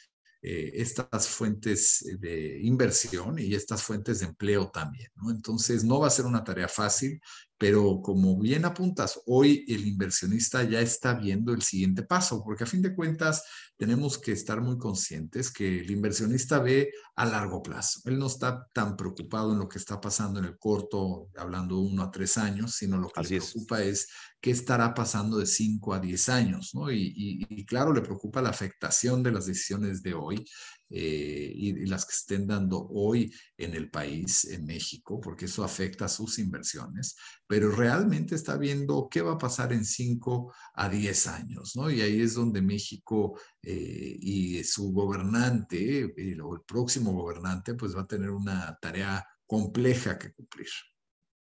eh, 0.41 0.71
estas 0.75 1.27
fuentes 1.27 2.05
de 2.19 2.59
inversión 2.61 3.39
y 3.39 3.55
estas 3.55 3.81
fuentes 3.81 4.19
de 4.19 4.27
empleo 4.27 4.69
también. 4.69 5.09
Entonces, 5.29 5.83
no 5.83 5.99
va 5.99 6.07
a 6.07 6.11
ser 6.11 6.25
una 6.25 6.43
tarea 6.43 6.67
fácil, 6.67 7.19
pero 7.57 8.01
como 8.01 8.37
bien 8.37 8.65
apuntas, 8.65 9.21
hoy 9.27 9.63
el 9.67 9.87
inversionista 9.87 10.63
ya 10.63 10.81
está 10.81 11.13
viendo 11.13 11.53
el 11.53 11.61
siguiente 11.61 12.03
paso, 12.03 12.43
porque 12.43 12.65
a 12.65 12.67
fin 12.67 12.81
de 12.81 12.93
cuentas 12.93 13.43
tenemos 13.77 14.17
que 14.17 14.33
estar 14.33 14.61
muy 14.61 14.77
conscientes 14.77 15.51
que 15.51 15.79
el 15.79 15.89
inversionista 15.89 16.59
ve 16.59 16.91
a 17.15 17.25
largo 17.25 17.61
plazo. 17.61 18.01
Él 18.05 18.17
no 18.17 18.27
está 18.27 18.67
tan 18.73 18.95
preocupado 18.97 19.53
en 19.53 19.59
lo 19.59 19.69
que 19.69 19.77
está 19.77 20.01
pasando 20.01 20.39
en 20.39 20.45
el 20.45 20.57
corto, 20.57 21.29
hablando 21.37 21.79
uno 21.79 22.03
a 22.03 22.11
tres 22.11 22.37
años, 22.37 22.73
sino 22.75 22.97
lo 22.97 23.09
que 23.09 23.21
le 23.21 23.27
preocupa 23.39 23.81
es. 23.81 24.07
qué 24.41 24.51
estará 24.51 24.93
pasando 24.93 25.37
de 25.37 25.45
cinco 25.45 25.93
a 25.93 25.99
diez 25.99 26.29
años, 26.29 26.71
¿no? 26.73 26.91
Y, 26.91 27.45
y, 27.49 27.65
claro, 27.65 27.93
le 27.93 28.01
preocupa 28.01 28.41
la 28.41 28.49
afectación 28.49 29.23
de 29.23 29.31
las 29.31 29.45
decisiones 29.47 30.03
de 30.03 30.13
hoy 30.13 30.45
eh, 30.89 31.51
y, 31.55 31.85
las 31.85 32.05
que 32.05 32.13
estén 32.13 32.47
dando 32.47 32.87
hoy 32.89 33.33
en 33.57 33.73
el 33.75 33.89
país, 33.89 34.45
en 34.45 34.65
México, 34.65 35.19
porque 35.19 35.45
eso 35.45 35.63
afecta 35.63 36.05
a 36.05 36.09
sus 36.09 36.39
inversiones, 36.39 37.15
pero 37.47 37.71
realmente 37.71 38.35
está 38.35 38.57
viendo 38.57 39.07
qué 39.09 39.21
va 39.21 39.33
a 39.33 39.37
pasar 39.37 39.73
en 39.73 39.85
5 39.85 40.53
a 40.73 40.89
10 40.89 41.27
años, 41.27 41.75
¿no? 41.75 41.89
Y 41.89 42.01
ahí 42.01 42.21
es 42.21 42.35
donde 42.35 42.61
México 42.61 43.39
eh, 43.61 44.17
y 44.19 44.63
su 44.63 44.91
gobernante, 44.91 46.05
o 46.41 46.55
el 46.55 46.61
próximo 46.65 47.13
gobernante, 47.13 47.73
pues 47.73 47.95
va 47.95 48.01
a 48.01 48.07
tener 48.07 48.29
una 48.29 48.77
tarea 48.81 49.25
compleja 49.45 50.17
que 50.17 50.33
cumplir. 50.33 50.67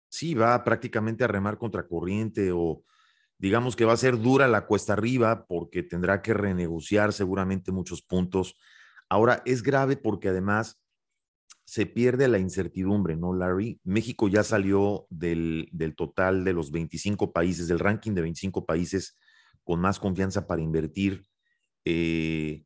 Sí, 0.10 0.36
va 0.36 0.64
prácticamente 0.64 1.24
a 1.24 1.28
remar 1.28 1.58
contra 1.58 1.88
corriente 1.88 2.52
o 2.54 2.84
digamos 3.38 3.76
que 3.76 3.84
va 3.84 3.94
a 3.94 3.98
ser 3.98 4.20
dura 4.20 4.48
la 4.48 4.66
cuesta 4.66 4.94
arriba 4.94 5.46
porque 5.48 5.84
tendrá 5.84 6.22
que 6.22 6.34
renegociar 6.34 7.14
seguramente 7.14 7.72
muchos 7.72 8.02
puntos. 8.02 8.56
Ahora, 9.14 9.44
es 9.46 9.62
grave 9.62 9.96
porque 9.96 10.30
además 10.30 10.82
se 11.66 11.86
pierde 11.86 12.28
la 12.28 12.40
incertidumbre, 12.40 13.16
¿no, 13.16 13.32
Larry? 13.32 13.80
México 13.84 14.28
ya 14.28 14.44
salió 14.44 15.06
del, 15.12 15.70
total 15.96 16.44
de 16.44 16.54
los 16.54 16.72
25 16.72 17.32
países, 17.32 17.68
del 17.68 17.78
ranking 17.78 18.14
de 18.14 18.24
25 18.24 18.66
países 18.66 19.16
con 19.64 19.80
más 19.80 20.00
confianza 20.00 20.48
para 20.48 20.64
invertir. 20.64 21.28
Eh, 21.86 22.64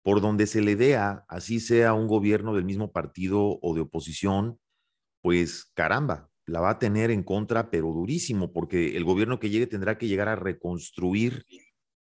por 0.00 0.22
donde 0.22 0.46
se 0.46 0.62
le 0.62 0.74
vea, 0.74 1.26
así 1.28 1.60
sea 1.60 1.92
un 1.92 2.06
gobierno 2.06 2.54
del 2.54 2.64
mismo 2.64 2.92
partido 2.92 3.58
o 3.60 3.74
de 3.74 3.82
oposición, 3.82 4.58
pues 5.20 5.70
caramba, 5.74 6.30
la 6.46 6.60
va 6.60 6.70
a 6.70 6.78
tener 6.78 7.10
en 7.10 7.22
contra, 7.22 7.70
pero 7.70 7.92
durísimo, 7.92 8.54
porque 8.54 8.96
el 8.96 9.04
gobierno 9.04 9.38
que 9.38 9.50
llegue 9.50 9.66
tendrá 9.66 9.98
que 9.98 10.08
llegar 10.08 10.28
a 10.28 10.36
reconstruir 10.36 11.44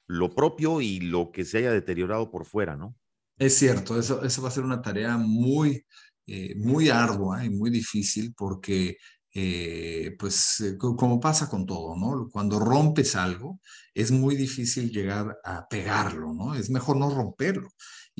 lo 0.07 0.37
propio 0.37 0.81
y 0.81 1.01
lo 1.01 1.33
que 1.33 1.45
se 1.45 1.59
haya 1.59 1.73
deteriorado 1.73 2.31
por 2.31 2.45
fuera, 2.45 2.77
¿no? 2.77 2.95
Es 3.39 3.57
cierto, 3.59 3.99
eso, 3.99 4.23
eso 4.25 4.43
va 4.43 4.49
a 4.49 4.51
ser 4.51 4.65
una 4.65 4.83
tarea 4.83 5.17
muy, 5.17 5.85
eh, 6.27 6.55
muy 6.57 6.89
ardua 6.89 7.45
y 7.45 7.51
muy 7.51 7.71
difícil 7.71 8.35
porque, 8.37 8.97
eh, 9.33 10.17
pues, 10.19 10.61
eh, 10.61 10.77
como 10.77 11.21
pasa 11.21 11.49
con 11.49 11.65
todo, 11.65 11.97
¿no? 11.97 12.29
Cuando 12.31 12.59
rompes 12.59 13.15
algo, 13.15 13.61
es 13.95 14.11
muy 14.11 14.35
difícil 14.37 14.91
llegar 14.91 15.39
a 15.45 15.69
pegarlo, 15.69 16.33
¿no? 16.35 16.55
Es 16.55 16.69
mejor 16.71 16.97
no 16.97 17.11
romperlo. 17.15 17.71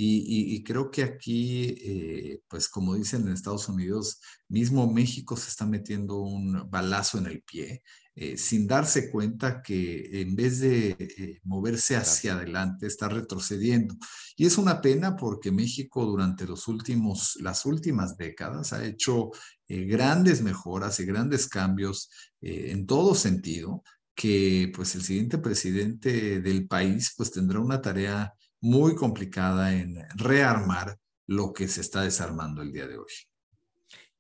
Y, 0.01 0.63
creo 0.63 0.91
que 0.93 1.03
aquí, 1.03 2.41
pues 2.49 2.69
como 2.69 2.95
dicen 2.95 3.23
en 3.23 3.33
Estados 3.33 3.69
Unidos, 3.69 4.21
mismo 4.49 4.91
México 4.93 5.37
se 5.37 5.49
está 5.49 5.67
metiendo 5.67 6.19
un 6.21 6.71
balazo 6.71 7.19
en 7.19 7.27
el 7.27 7.43
pie, 7.43 7.83
eh, 8.21 8.37
sin 8.37 8.67
darse 8.67 9.11
cuenta 9.11 9.63
que 9.63 10.21
en 10.21 10.35
vez 10.35 10.61
de 10.61 10.97
eh, 10.99 11.41
moverse 11.45 11.97
hacia 11.97 12.35
adelante, 12.35 12.87
está 12.87 13.09
retrocediendo. 13.09 13.95
Y 14.37 14.47
es 14.47 14.59
una 14.59 14.81
pena 14.81 15.17
porque 15.17 15.53
México 15.53 16.05
durante 16.05 16.47
los 16.47 16.69
últimos, 16.69 17.37
las 17.41 17.65
últimas 17.65 18.17
décadas 18.17 18.73
ha 18.73 18.85
hecho 18.85 19.31
grandes 19.69 20.41
mejoras 20.41 20.99
y 20.99 21.05
grandes 21.05 21.47
cambios 21.47 22.09
en 22.41 22.87
todo 22.87 23.15
sentido, 23.15 23.83
que 24.15 24.73
pues 24.75 24.95
el 24.95 25.03
siguiente 25.03 25.37
presidente 25.37 26.41
del 26.41 26.67
país 26.67 27.13
pues 27.17 27.31
tendrá 27.31 27.61
una 27.61 27.83
tarea 27.83 28.33
muy 28.61 28.95
complicada 28.95 29.75
en 29.75 29.97
rearmar 30.17 30.99
lo 31.29 31.53
que 31.53 31.69
se 31.69 31.83
está 31.83 32.03
desarmando 32.03 32.63
el 32.63 32.73
día 32.73 32.89
de 32.89 32.99
hoy. 32.99 33.13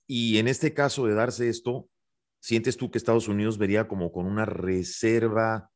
Y 0.06 0.38
en 0.38 0.48
este 0.48 0.72
caso 0.72 1.06
de 1.06 1.14
darse 1.14 1.48
esto, 1.48 1.88
¿sientes 2.48 2.78
tú 2.78 2.90
que 2.90 2.96
Estados 2.96 3.28
Unidos 3.28 3.58
vería 3.58 3.88
como 3.88 4.10
con 4.10 4.24
una 4.24 4.46
reserva, 4.46 5.70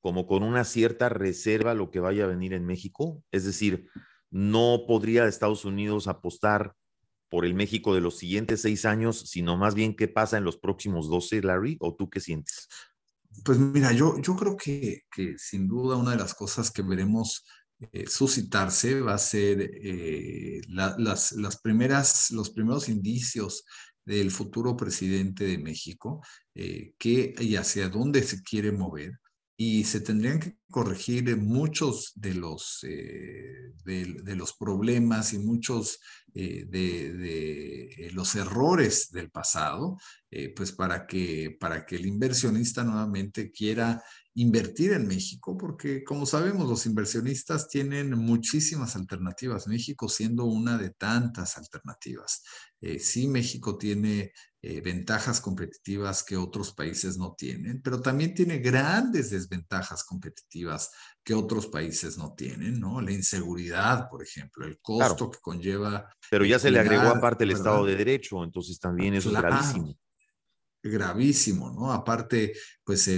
como 0.00 0.28
con 0.28 0.44
una 0.44 0.62
cierta 0.62 1.08
reserva 1.08 1.74
lo 1.74 1.90
que 1.90 1.98
vaya 1.98 2.22
a 2.22 2.28
venir 2.28 2.52
en 2.52 2.64
México? 2.64 3.24
Es 3.32 3.44
decir, 3.44 3.88
no 4.30 4.84
podría 4.86 5.26
Estados 5.26 5.64
Unidos 5.64 6.06
apostar 6.06 6.76
por 7.28 7.44
el 7.44 7.54
México 7.54 7.96
de 7.96 8.00
los 8.00 8.16
siguientes 8.16 8.60
seis 8.60 8.84
años, 8.84 9.28
sino 9.28 9.56
más 9.56 9.74
bien 9.74 9.96
qué 9.96 10.06
pasa 10.06 10.38
en 10.38 10.44
los 10.44 10.56
próximos 10.56 11.10
12, 11.10 11.42
Larry, 11.42 11.78
o 11.80 11.96
tú 11.96 12.08
qué 12.08 12.20
sientes? 12.20 12.68
Pues 13.44 13.58
mira, 13.58 13.90
yo, 13.90 14.16
yo 14.20 14.36
creo 14.36 14.56
que, 14.56 15.02
que 15.10 15.36
sin 15.36 15.66
duda 15.66 15.96
una 15.96 16.12
de 16.12 16.18
las 16.18 16.32
cosas 16.32 16.70
que 16.70 16.82
veremos 16.82 17.44
eh, 17.90 18.06
suscitarse 18.06 19.00
va 19.00 19.14
a 19.14 19.18
ser 19.18 19.68
eh, 19.82 20.60
las, 20.68 21.32
las, 21.32 21.60
primeras, 21.60 22.30
los 22.30 22.50
primeros 22.50 22.88
indicios 22.88 23.64
del 24.04 24.30
futuro 24.30 24.76
presidente 24.76 25.44
de 25.44 25.58
México, 25.58 26.22
eh, 26.54 26.94
qué 26.98 27.34
y 27.38 27.56
hacia 27.56 27.88
dónde 27.88 28.22
se 28.22 28.42
quiere 28.42 28.72
mover. 28.72 29.18
Y 29.56 29.84
se 29.84 30.00
tendrían 30.00 30.40
que 30.40 30.56
corregir 30.68 31.36
muchos 31.36 32.10
de 32.16 32.34
los, 32.34 32.80
de, 32.82 34.34
los 34.34 34.52
problemas 34.56 35.32
y 35.32 35.38
muchos 35.38 36.00
de, 36.26 36.64
de, 36.66 38.10
los 38.12 38.34
errores 38.34 39.12
del 39.12 39.30
pasado, 39.30 39.96
pues 40.56 40.72
para 40.72 41.06
que, 41.06 41.56
para 41.60 41.86
que 41.86 41.94
el 41.94 42.06
inversionista 42.06 42.82
nuevamente 42.82 43.52
quiera 43.52 44.02
invertir 44.36 44.92
en 44.92 45.06
México, 45.06 45.56
porque 45.56 46.02
como 46.02 46.26
sabemos, 46.26 46.68
los 46.68 46.86
inversionistas 46.86 47.68
tienen 47.68 48.10
muchísimas 48.18 48.96
alternativas, 48.96 49.68
México 49.68 50.08
siendo 50.08 50.44
una 50.44 50.76
de 50.76 50.90
tantas 50.90 51.56
alternativas. 51.56 52.42
Eh, 52.80 52.98
sí, 52.98 53.28
México 53.28 53.78
tiene 53.78 54.32
eh, 54.60 54.80
ventajas 54.80 55.40
competitivas 55.40 56.24
que 56.24 56.36
otros 56.36 56.72
países 56.72 57.16
no 57.16 57.34
tienen, 57.38 57.80
pero 57.80 58.00
también 58.00 58.34
tiene 58.34 58.58
grandes 58.58 59.30
desventajas 59.30 60.02
competitivas 60.02 60.90
que 61.22 61.34
otros 61.34 61.68
países 61.68 62.18
no 62.18 62.34
tienen, 62.34 62.80
¿no? 62.80 63.00
La 63.00 63.12
inseguridad, 63.12 64.08
por 64.10 64.22
ejemplo, 64.22 64.66
el 64.66 64.80
costo 64.80 65.30
que 65.30 65.38
conlleva. 65.40 66.10
Pero 66.28 66.44
ya 66.44 66.58
se 66.58 66.72
le 66.72 66.80
agregó 66.80 67.08
aparte 67.08 67.44
el 67.44 67.52
Estado 67.52 67.86
de 67.86 67.94
Derecho, 67.94 68.42
entonces 68.42 68.80
también 68.80 69.14
eso 69.14 69.30
es 69.30 69.36
gravísimo 69.36 69.96
gravísimo, 70.84 71.70
¿no? 71.72 71.92
Aparte, 71.92 72.52
pues 72.84 73.08
eh, 73.08 73.16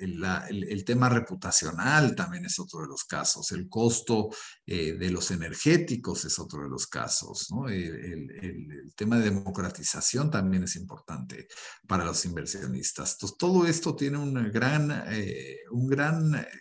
el, 0.00 0.84
tema 0.84 1.08
reputacional 1.08 2.14
también 2.14 2.44
es 2.44 2.58
otro 2.58 2.80
de 2.80 2.88
los 2.88 3.04
casos, 3.04 3.52
el 3.52 3.68
costo 3.68 4.30
eh, 4.66 4.94
de 4.94 5.10
los 5.10 5.30
energéticos 5.30 6.24
es 6.24 6.38
otro 6.38 6.62
de 6.62 6.68
los 6.68 6.86
casos, 6.86 7.48
¿no? 7.50 7.68
El, 7.68 8.92
tema 8.96 9.18
de 9.18 9.30
democratización 9.30 10.30
también 10.30 10.64
es 10.64 10.76
importante 10.76 11.48
para 11.86 12.04
los 12.04 12.24
inversionistas. 12.24 13.12
Entonces, 13.12 13.38
todo 13.38 13.66
esto 13.66 13.96
tiene 13.96 14.18
un 14.18 14.50
gran, 14.50 15.04
eh, 15.08 15.58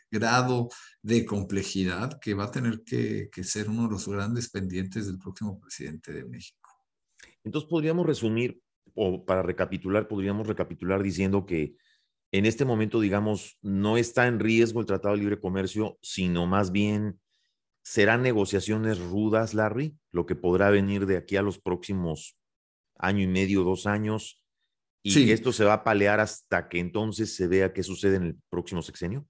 grado 0.10 0.70
de 1.02 1.26
complejidad 1.26 2.20
que 2.20 2.34
va 2.34 2.46
a 2.46 2.52
tener 2.52 2.84
que 2.84 3.44
ser 3.44 3.70
uno 3.70 3.84
de 3.84 3.92
los 3.92 4.08
grandes 4.08 4.50
pendientes 4.50 5.08
del 5.08 5.18
próximo 5.18 5.60
presidente 5.60 6.14
de 6.14 6.26
México. 6.26 6.61
Entonces 7.44 7.70
podríamos 7.70 8.06
resumir, 8.06 8.62
o 8.94 9.26
para 9.26 9.42
recapitular, 9.42 10.08
podríamos 10.08 10.48
recapitular 10.48 11.02
diciendo 11.02 11.46
que 11.46 11.76
en 12.32 12.46
este 12.46 12.66
momento, 12.66 13.02
digamos, 13.02 13.58
no 13.62 13.98
está 13.98 14.28
en 14.28 14.40
riesgo 14.40 14.80
el 14.80 14.86
Tratado 14.86 15.16
de 15.16 15.22
Libre 15.22 15.40
Comercio, 15.40 15.98
sino 16.02 16.48
más 16.48 16.72
bien 16.72 17.20
serán 17.84 18.22
negociaciones 18.22 19.00
rudas, 19.00 19.54
Larry, 19.54 19.98
lo 20.12 20.26
que 20.26 20.36
podrá 20.36 20.70
venir 20.70 21.06
de 21.06 21.18
aquí 21.18 21.36
a 21.36 21.42
los 21.42 21.60
próximos 21.60 22.38
año 22.98 23.24
y 23.24 23.28
medio, 23.28 23.64
dos 23.64 23.88
años, 23.88 24.42
y 25.04 25.32
esto 25.32 25.52
se 25.52 25.64
va 25.64 25.74
a 25.74 25.84
palear 25.84 26.20
hasta 26.20 26.70
que 26.70 26.80
entonces 26.80 27.36
se 27.36 27.48
vea 27.48 27.74
qué 27.74 27.82
sucede 27.82 28.18
en 28.18 28.24
el 28.24 28.38
próximo 28.50 28.84
sexenio. 28.84 29.28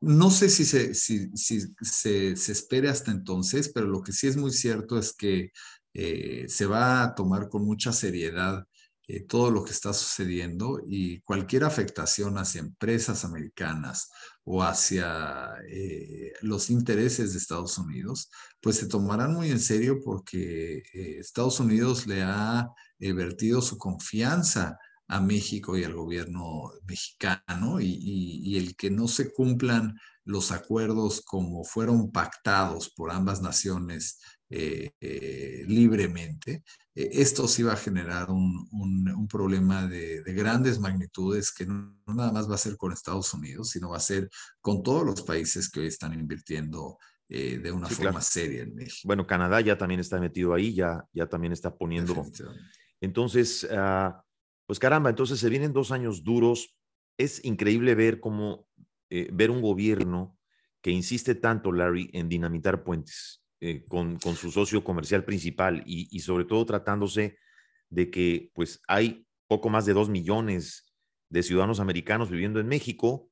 No 0.00 0.30
sé 0.30 0.50
si 0.50 0.64
se, 0.64 0.92
si, 0.94 1.30
si 1.36 1.60
se, 1.80 2.36
se 2.36 2.52
espere 2.52 2.88
hasta 2.88 3.12
entonces, 3.12 3.70
pero 3.72 3.86
lo 3.86 4.02
que 4.02 4.12
sí 4.12 4.26
es 4.26 4.36
muy 4.36 4.50
cierto 4.50 4.98
es 4.98 5.14
que 5.14 5.50
eh, 5.94 6.46
se 6.48 6.66
va 6.66 7.04
a 7.04 7.14
tomar 7.14 7.48
con 7.48 7.64
mucha 7.64 7.92
seriedad 7.92 8.66
eh, 9.06 9.20
todo 9.20 9.50
lo 9.50 9.62
que 9.64 9.70
está 9.70 9.92
sucediendo 9.92 10.80
y 10.86 11.20
cualquier 11.20 11.62
afectación 11.62 12.36
hacia 12.36 12.60
empresas 12.60 13.24
americanas 13.24 14.10
o 14.42 14.62
hacia 14.62 15.54
eh, 15.70 16.32
los 16.42 16.68
intereses 16.68 17.32
de 17.32 17.38
Estados 17.38 17.78
Unidos, 17.78 18.30
pues 18.60 18.76
se 18.76 18.88
tomarán 18.88 19.34
muy 19.34 19.50
en 19.50 19.60
serio 19.60 20.00
porque 20.04 20.82
Estados 20.92 21.60
Unidos 21.60 22.06
le 22.06 22.22
ha 22.22 22.68
vertido 22.98 23.62
su 23.62 23.78
confianza 23.78 24.78
a 25.08 25.20
México 25.20 25.76
y 25.76 25.84
al 25.84 25.94
gobierno 25.94 26.72
mexicano 26.86 27.80
y, 27.80 28.56
el 28.56 28.76
que 28.76 28.90
no 28.90 29.08
se 29.08 29.32
cumplan 29.32 29.98
los 30.24 30.52
acuerdos 30.52 31.20
como 31.20 31.64
fueron 31.64 32.10
pactados 32.10 32.90
por 32.90 33.10
ambas 33.10 33.42
naciones 33.42 34.20
eh, 34.50 34.90
eh, 35.00 35.64
libremente, 35.66 36.64
eh, 36.94 37.08
esto 37.12 37.48
sí 37.48 37.62
va 37.62 37.72
a 37.72 37.76
generar 37.76 38.30
un, 38.30 38.68
un, 38.72 39.26
problema 39.26 39.86
de, 39.86 40.22
de, 40.22 40.34
grandes 40.34 40.78
magnitudes 40.78 41.50
que 41.50 41.64
no, 41.64 41.96
nada 42.06 42.30
más 42.30 42.48
va 42.48 42.56
a 42.56 42.58
ser 42.58 42.76
con 42.76 42.92
Estados 42.92 43.32
Unidos, 43.32 43.70
sino 43.70 43.90
va 43.90 43.96
a 43.96 44.00
ser 44.00 44.28
con 44.60 44.82
todos 44.82 45.04
los 45.04 45.22
países 45.22 45.70
que 45.70 45.80
hoy 45.80 45.86
están 45.86 46.12
invirtiendo 46.12 46.98
de 47.26 47.72
una 47.72 47.88
forma 47.88 48.20
seria 48.20 48.62
en 48.62 48.74
México. 48.76 49.00
Bueno, 49.06 49.26
Canadá 49.26 49.60
ya 49.60 49.76
también 49.76 49.98
está 49.98 50.20
metido 50.20 50.54
ahí, 50.54 50.72
ya, 50.72 51.04
ya 51.12 51.26
también 51.26 51.52
está 51.52 51.74
poniendo. 51.74 52.14
Entonces, 53.00 53.64
uh, 53.64 54.12
pues 54.66 54.78
caramba, 54.78 55.10
entonces 55.10 55.40
se 55.40 55.48
vienen 55.48 55.72
dos 55.72 55.90
años 55.90 56.22
duros. 56.22 56.76
Es 57.18 57.44
increíble 57.44 57.96
ver 57.96 58.20
cómo, 58.20 58.68
ver 59.10 59.50
un 59.50 59.62
gobierno 59.62 60.38
que 60.80 60.92
insiste 60.92 61.34
tanto, 61.34 61.72
Larry, 61.72 62.08
en 62.12 62.28
dinamitar 62.28 62.84
puentes 62.84 63.43
eh, 63.66 63.82
con, 63.88 64.18
con, 64.18 64.36
su 64.36 64.50
socio 64.50 64.84
comercial 64.84 65.24
principal 65.24 65.82
y, 65.86 66.06
y, 66.14 66.20
sobre 66.20 66.44
todo 66.44 66.66
tratándose 66.66 67.38
de 67.88 68.10
que 68.10 68.50
pues 68.52 68.82
hay 68.88 69.26
poco 69.46 69.70
más 69.70 69.86
de 69.86 69.94
dos 69.94 70.10
millones 70.10 70.94
de 71.30 71.42
ciudadanos 71.42 71.80
americanos 71.80 72.30
viviendo 72.30 72.60
en 72.60 72.68
México 72.68 73.30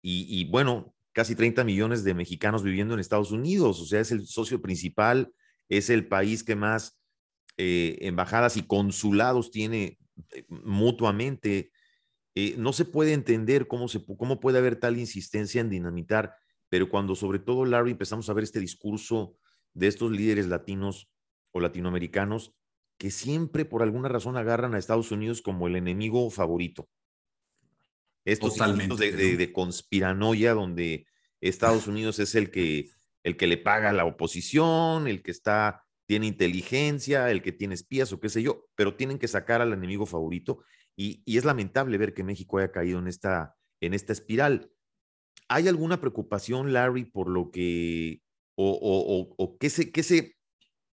y, 0.00 0.28
y 0.28 0.44
bueno, 0.44 0.94
casi 1.12 1.34
30 1.34 1.64
millones 1.64 2.04
de 2.04 2.14
mexicanos 2.14 2.62
viviendo 2.62 2.94
en 2.94 3.00
Estados 3.00 3.32
Unidos, 3.32 3.80
o 3.80 3.84
sea, 3.84 3.98
es 3.98 4.12
el 4.12 4.24
socio 4.28 4.62
principal, 4.62 5.32
es 5.68 5.90
el 5.90 6.06
país 6.06 6.44
que 6.44 6.54
más 6.54 7.00
eh, 7.56 7.98
embajadas 8.02 8.56
y 8.56 8.62
consulados 8.62 9.50
tiene 9.50 9.98
eh, 10.30 10.44
mutuamente. 10.50 11.72
No 12.58 12.72
se 12.72 12.84
puede 12.84 13.12
entender 13.12 13.66
cómo, 13.66 13.88
se, 13.88 14.04
cómo 14.04 14.38
puede 14.38 14.58
haber 14.58 14.76
tal 14.76 15.00
insistencia 15.00 15.60
en 15.60 15.68
dinamitar, 15.68 16.36
pero 16.68 16.88
cuando 16.88 17.16
sobre 17.16 17.40
todo, 17.40 17.64
Larry, 17.64 17.90
empezamos 17.90 18.30
a 18.30 18.34
ver 18.34 18.44
este 18.44 18.60
discurso 18.60 19.36
de 19.74 19.88
estos 19.88 20.10
líderes 20.10 20.46
latinos 20.46 21.10
o 21.52 21.60
latinoamericanos 21.60 22.54
que 22.98 23.10
siempre 23.10 23.64
por 23.64 23.82
alguna 23.82 24.08
razón 24.08 24.36
agarran 24.36 24.74
a 24.74 24.78
Estados 24.78 25.10
Unidos 25.10 25.42
como 25.42 25.66
el 25.66 25.76
enemigo 25.76 26.30
favorito. 26.30 26.88
Estos 28.24 28.54
Totalmente, 28.54 28.96
de, 28.96 29.12
de, 29.12 29.36
de, 29.36 29.52
conspiranoia 29.52 30.54
donde 30.54 31.06
Estados 31.40 31.86
Unidos 31.86 32.18
es 32.20 32.34
el 32.34 32.50
que, 32.50 32.88
el 33.22 33.36
que 33.36 33.46
le 33.46 33.58
paga 33.58 33.90
a 33.90 33.92
la 33.92 34.06
oposición, 34.06 35.08
el 35.08 35.22
que 35.22 35.30
está 35.30 35.84
tiene 36.06 36.26
inteligencia, 36.26 37.30
el 37.30 37.42
que 37.42 37.52
tiene 37.52 37.74
espías 37.74 38.12
o 38.12 38.20
qué 38.20 38.28
sé 38.28 38.42
yo, 38.42 38.66
pero 38.74 38.94
tienen 38.94 39.18
que 39.18 39.28
sacar 39.28 39.60
al 39.60 39.72
enemigo 39.72 40.06
favorito 40.06 40.62
y, 40.96 41.22
es 41.26 41.44
lamentable 41.44 41.98
ver 41.98 42.14
que 42.14 42.24
México 42.24 42.58
haya 42.58 42.70
caído 42.70 42.98
en 42.98 43.08
esta, 43.08 43.56
en 43.80 43.94
esta 43.94 44.12
espiral. 44.12 44.70
¿Hay 45.48 45.68
alguna 45.68 46.00
preocupación, 46.00 46.72
Larry, 46.72 47.04
por 47.04 47.28
lo 47.28 47.50
que, 47.50 48.22
o, 48.56 48.78
o, 48.80 49.34
o, 49.36 49.58
qué 49.58 49.70
se, 49.70 49.90
qué 49.90 50.02
se, 50.02 50.36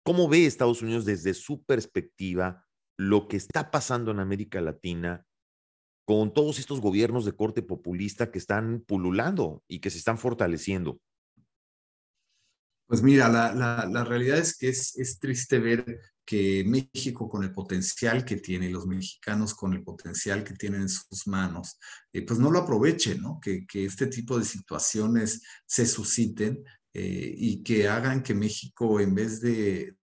cómo 0.04 0.28
ve 0.28 0.46
Estados 0.46 0.82
Unidos 0.82 1.06
desde 1.06 1.34
su 1.34 1.64
perspectiva 1.64 2.66
lo 2.98 3.28
que 3.28 3.38
está 3.38 3.72
pasando 3.72 4.12
en 4.12 4.20
América 4.20 4.62
Latina 4.62 5.26
con 6.06 6.34
todos 6.34 6.60
estos 6.60 6.82
gobiernos 6.82 7.26
de 7.26 7.36
corte 7.36 7.62
populista 7.64 8.32
que 8.32 8.38
están 8.38 8.84
pululando 8.88 9.64
y 9.68 9.80
que 9.80 9.90
se 9.90 9.98
están 9.98 10.18
fortaleciendo? 10.18 11.00
Pues 12.88 13.02
mira, 13.02 13.28
la, 13.30 13.54
la, 13.54 13.88
la 13.92 14.04
realidad 14.04 14.38
es 14.38 14.56
que 14.56 14.70
es, 14.70 14.96
es, 14.98 15.20
triste 15.20 15.58
ver 15.58 16.00
que 16.24 16.64
México 16.68 17.28
con 17.28 17.44
el 17.44 17.52
potencial 17.52 18.24
que 18.24 18.38
tiene 18.38 18.70
los 18.70 18.86
mexicanos 18.86 19.56
con 19.56 19.74
el 19.74 19.84
potencial 19.84 20.44
que 20.44 20.54
tienen 20.54 20.82
en 20.82 20.90
sus 20.90 21.26
manos, 21.26 21.80
eh, 22.14 22.22
pues 22.24 22.40
no 22.40 22.52
lo 22.52 22.60
aprovechen, 22.60 23.22
¿no? 23.22 23.40
Que, 23.42 23.66
que, 23.66 23.86
este 23.86 24.06
tipo 24.06 24.38
de 24.38 24.46
situaciones 24.46 25.42
se 25.66 25.88
susciten 25.88 26.64
eh, 26.98 27.36
y 27.38 27.62
que 27.62 27.90
hagan 27.90 28.24
que 28.24 28.34
México, 28.34 29.02
en 29.02 29.14
vez 29.14 29.42
de, 29.42 29.98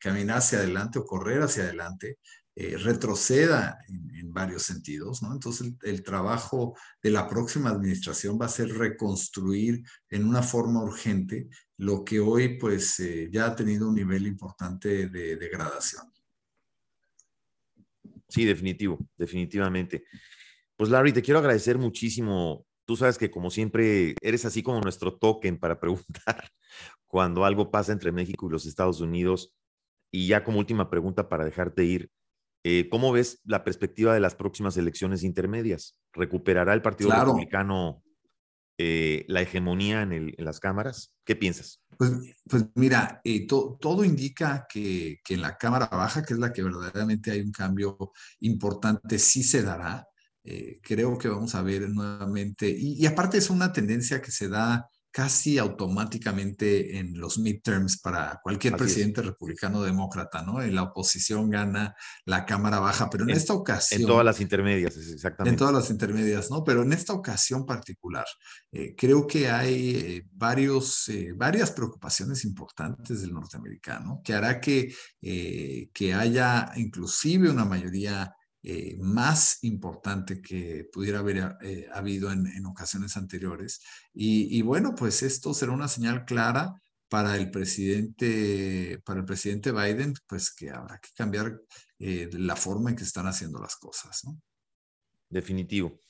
caminar 0.00 0.38
hacia 0.38 0.60
adelante 0.60 0.98
o 0.98 1.04
correr 1.04 1.42
hacia 1.42 1.64
adelante, 1.64 2.18
eh, 2.56 2.78
retroceda 2.78 3.78
en, 3.86 4.32
varios 4.32 4.62
sentidos, 4.62 5.22
¿no? 5.22 5.34
Entonces 5.34 5.66
el, 5.66 5.76
el, 5.82 6.02
trabajo 6.02 6.74
de 7.02 7.10
la 7.10 7.28
próxima 7.28 7.68
administración 7.68 8.38
va 8.40 8.46
a 8.46 8.48
ser 8.48 8.68
reconstruir 8.68 9.82
en 10.08 10.24
una 10.24 10.42
forma 10.42 10.82
urgente 10.82 11.48
lo 11.76 12.02
que 12.02 12.18
hoy 12.18 12.56
pues 12.58 12.98
eh, 13.00 13.28
ya 13.30 13.46
ha 13.46 13.54
tenido 13.54 13.88
un 13.88 13.96
nivel 13.96 14.26
importante 14.26 15.08
de 15.08 15.36
degradación. 15.36 16.10
Sí, 18.26 18.46
definitivo, 18.46 18.98
definitivamente. 19.18 20.04
Pues 20.76 20.88
Larry, 20.88 21.12
te 21.12 21.22
quiero 21.22 21.40
agradecer 21.40 21.76
muchísimo. 21.76 22.64
Tú 22.88 22.96
sabes 22.96 23.18
que 23.18 23.30
como 23.30 23.50
siempre 23.50 24.14
eres 24.22 24.46
así 24.46 24.62
como 24.62 24.80
nuestro 24.80 25.14
token 25.18 25.58
para 25.58 25.78
preguntar 25.80 26.48
cuando 27.06 27.44
algo 27.44 27.70
pasa 27.70 27.92
entre 27.92 28.12
México 28.12 28.46
y 28.46 28.52
los 28.52 28.64
Estados 28.64 29.02
Unidos. 29.02 29.54
Y 30.10 30.26
ya 30.26 30.42
como 30.42 30.58
última 30.58 30.88
pregunta 30.88 31.28
para 31.28 31.44
dejarte 31.44 31.84
ir, 31.84 32.10
eh, 32.64 32.88
¿cómo 32.90 33.12
ves 33.12 33.42
la 33.44 33.62
perspectiva 33.62 34.14
de 34.14 34.20
las 34.20 34.34
próximas 34.34 34.78
elecciones 34.78 35.22
intermedias? 35.22 36.00
¿Recuperará 36.14 36.72
el 36.72 36.80
Partido 36.80 37.10
claro. 37.10 37.26
Republicano 37.26 38.02
eh, 38.78 39.26
la 39.28 39.42
hegemonía 39.42 40.00
en, 40.00 40.12
el, 40.14 40.34
en, 40.38 40.44
las 40.46 40.58
cámaras? 40.58 41.14
¿Qué 41.26 41.36
piensas? 41.36 41.82
Pues, 41.98 42.10
pues 42.48 42.64
mira, 42.74 43.20
eh, 43.22 43.46
to, 43.46 43.76
todo 43.78 44.02
indica 44.02 44.66
que, 44.66 45.18
que, 45.22 45.34
en 45.34 45.42
la 45.42 45.58
Cámara 45.58 45.88
Baja, 45.88 46.22
que 46.22 46.32
es 46.32 46.40
la 46.40 46.54
que 46.54 46.62
verdaderamente 46.62 47.32
hay 47.32 47.42
un 47.42 47.52
cambio 47.52 48.12
importante, 48.40 49.18
sí 49.18 49.42
se 49.42 49.62
dará. 49.62 50.07
Eh, 50.50 50.80
creo 50.82 51.18
que 51.18 51.28
vamos 51.28 51.54
a 51.54 51.62
ver 51.62 51.90
nuevamente, 51.90 52.68
y, 52.68 52.94
y 52.94 53.04
aparte 53.04 53.36
es 53.36 53.50
una 53.50 53.70
tendencia 53.70 54.22
que 54.22 54.30
se 54.30 54.48
da 54.48 54.88
casi 55.10 55.58
automáticamente 55.58 56.98
en 56.98 57.18
los 57.18 57.38
midterms 57.38 58.00
para 58.00 58.38
cualquier 58.42 58.74
Así 58.74 58.84
presidente 58.84 59.20
es. 59.20 59.26
republicano 59.26 59.82
demócrata, 59.82 60.42
¿no? 60.42 60.62
En 60.62 60.74
la 60.74 60.84
oposición 60.84 61.50
gana 61.50 61.94
la 62.24 62.46
Cámara 62.46 62.78
Baja, 62.78 63.08
pero 63.10 63.24
en, 63.24 63.30
en, 63.30 63.36
esta 63.36 63.54
ocasión... 63.54 64.02
En 64.02 64.06
todas 64.06 64.24
las 64.24 64.40
intermedias, 64.40 64.96
exactamente. 64.96 65.50
En 65.50 65.56
todas 65.56 65.74
las 65.74 65.90
intermedias, 65.90 66.50
¿no? 66.50 66.62
Pero 66.62 66.82
en 66.82 66.92
esta 66.92 67.14
ocasión 67.14 67.66
particular, 67.66 68.26
eh, 68.70 68.94
creo 68.96 69.26
que 69.26 69.50
hay 69.50 69.96
eh, 69.96 70.26
varios, 70.32 71.08
eh, 71.08 71.32
varias 71.34 71.72
preocupaciones 71.72 72.44
importantes 72.44 73.20
del 73.20 73.32
norteamericano 73.32 74.20
que 74.22 74.34
hará 74.34 74.60
que, 74.60 74.94
que 75.20 76.14
haya 76.14 76.70
inclusive 76.76 77.50
una 77.50 77.64
mayoría 77.64 78.32
eh, 78.64 78.96
más 78.98 79.62
importante 79.62 80.42
que 80.42 80.88
pudiera 80.92 81.20
haber 81.20 81.56
eh, 81.62 81.86
habido 81.94 82.32
en, 82.32 82.66
ocasiones 82.66 83.16
anteriores. 83.16 83.80
Y, 84.12 84.60
bueno, 84.62 84.94
pues 84.96 85.22
esto 85.22 85.54
será 85.54 85.70
una 85.72 85.86
señal 85.86 86.24
clara 86.24 86.74
para 87.08 87.36
el 87.36 87.52
presidente, 87.52 89.00
para 89.04 89.20
el 89.20 89.26
presidente 89.26 89.70
Biden, 89.70 90.14
pues 90.26 90.52
que 90.52 90.70
habrá 90.70 90.98
que 90.98 91.10
cambiar 91.16 91.60
eh, 92.00 92.28
la 92.32 92.56
forma 92.56 92.90
en 92.90 92.96
que 92.96 93.04
están 93.04 93.28
haciendo 93.28 93.60
las 93.60 93.76
cosas. 93.76 94.24
¿no? 94.24 94.40
Definitivo. 95.30 96.00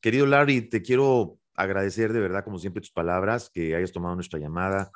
Querido 0.00 0.24
Larry, 0.24 0.62
te 0.62 0.80
quiero 0.80 1.38
agradecer 1.54 2.14
de 2.14 2.20
verdad, 2.20 2.42
como 2.42 2.58
siempre, 2.58 2.80
tus 2.80 2.90
palabras, 2.90 3.50
que 3.52 3.76
hayas 3.76 3.92
tomado 3.92 4.14
nuestra 4.14 4.38
llamada. 4.38 4.90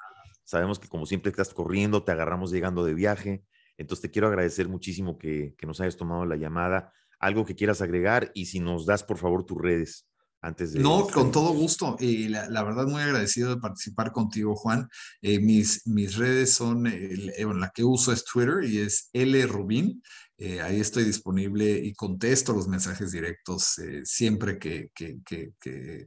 Sabemos 0.44 0.78
que 0.78 0.88
como 0.88 1.04
siempre 1.04 1.30
estás 1.30 1.52
corriendo, 1.52 2.04
te 2.04 2.12
agarramos 2.12 2.50
llegando 2.50 2.84
de 2.84 2.94
viaje. 2.94 3.44
Entonces 3.76 4.02
te 4.02 4.10
quiero 4.10 4.28
agradecer 4.28 4.68
muchísimo 4.68 5.18
que 5.18 5.54
nos 5.66 5.80
hayas 5.80 5.96
tomado 5.96 6.24
la 6.24 6.36
llamada 6.36 6.92
algo 7.22 7.46
que 7.46 7.54
quieras 7.54 7.80
agregar 7.80 8.30
y 8.34 8.46
si 8.46 8.60
nos 8.60 8.84
das 8.84 9.04
por 9.04 9.16
favor 9.16 9.44
tus 9.44 9.56
redes 9.56 10.06
antes 10.42 10.72
de... 10.72 10.80
No, 10.80 11.06
con 11.06 11.30
todo 11.30 11.52
gusto. 11.52 11.96
Y 12.00 12.28
la, 12.28 12.48
la, 12.50 12.64
verdad 12.64 12.86
muy 12.86 13.00
agradecido 13.00 13.54
de 13.54 13.60
participar 13.60 14.10
contigo, 14.10 14.56
Juan. 14.56 14.88
Eh, 15.22 15.38
mis, 15.38 15.86
mis 15.86 16.16
redes 16.16 16.52
son, 16.52 16.88
el, 16.88 17.30
eh, 17.30 17.46
la 17.54 17.70
que 17.70 17.84
uso 17.84 18.12
es 18.12 18.24
Twitter 18.24 18.64
y 18.64 18.78
es 18.78 19.08
L 19.12 19.46
Rubin. 19.46 20.02
Eh, 20.44 20.60
ahí 20.60 20.80
estoy 20.80 21.04
disponible 21.04 21.70
y 21.70 21.94
contesto 21.94 22.52
los 22.52 22.66
mensajes 22.66 23.12
directos 23.12 23.78
eh, 23.78 24.00
siempre 24.04 24.58
que, 24.58 24.90
que, 24.92 25.20
que, 25.24 25.54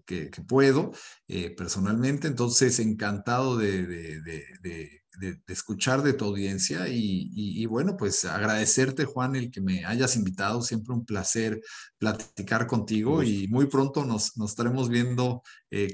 que 0.06 0.42
puedo 0.46 0.92
eh, 1.30 1.52
personalmente. 1.52 2.28
Entonces, 2.28 2.80
encantado 2.80 3.56
de, 3.56 3.88
de, 3.88 4.22
de, 4.22 5.02
de, 5.22 5.42
escuchar 5.48 6.04
de 6.04 6.12
tu 6.12 6.26
audiencia 6.26 6.90
y, 6.90 7.30
y, 7.34 7.64
y, 7.64 7.66
bueno, 7.66 7.96
pues 7.96 8.26
agradecerte, 8.26 9.06
Juan, 9.06 9.38
el 9.38 9.50
que 9.52 9.62
me 9.62 9.86
hayas 9.86 10.18
invitado. 10.18 10.62
Siempre 10.62 10.94
un 10.94 11.06
placer 11.06 11.62
platicar 11.98 12.68
contigo 12.68 13.24
y 13.24 13.48
muy 13.48 13.68
pronto 13.68 14.04
nos, 14.04 14.36
nos 14.36 14.50
estaremos 14.52 14.90
viendo 14.90 15.44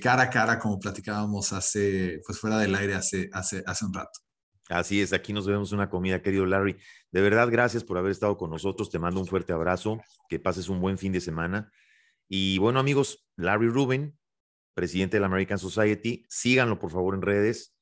cara 0.02 0.24
a 0.24 0.30
cara 0.32 0.58
como 0.58 0.80
platicábamos 0.80 1.54
hace, 1.54 2.20
pues 2.26 2.40
fuera 2.40 2.58
del 2.58 2.74
aire 2.74 2.96
hace, 2.96 3.30
hace, 3.34 3.62
hace 3.68 3.86
un 3.86 3.94
rato. 3.94 4.20
Así 4.72 5.02
es, 5.02 5.12
aquí 5.12 5.34
nos 5.34 5.46
vemos 5.46 5.74
una 5.74 5.90
comida, 5.90 6.22
querido 6.22 6.46
Larry. 6.46 6.78
De 7.12 7.20
verdad, 7.20 7.50
gracias 7.52 7.84
por 7.84 7.98
haber 7.98 8.12
estado 8.12 8.38
con 8.38 8.50
nosotros. 8.50 8.90
Te 8.90 9.00
mando 9.00 9.20
un 9.20 9.28
fuerte 9.28 9.52
abrazo. 9.52 10.02
Que 10.30 10.40
pases 10.40 10.70
un 10.70 10.80
buen 10.80 10.98
fin 10.98 11.12
de 11.12 11.20
semana. 11.20 11.70
Y 12.30 12.58
bueno, 12.58 12.80
amigos, 12.80 13.28
Larry 13.36 13.68
Rubin, 13.68 14.18
presidente 14.74 15.18
de 15.18 15.22
la 15.22 15.28
American 15.28 15.60
Society, 15.60 16.26
síganlo 16.30 16.80
por 16.80 16.90
favor 16.90 17.14
en 17.16 17.22
redes. 17.22 17.76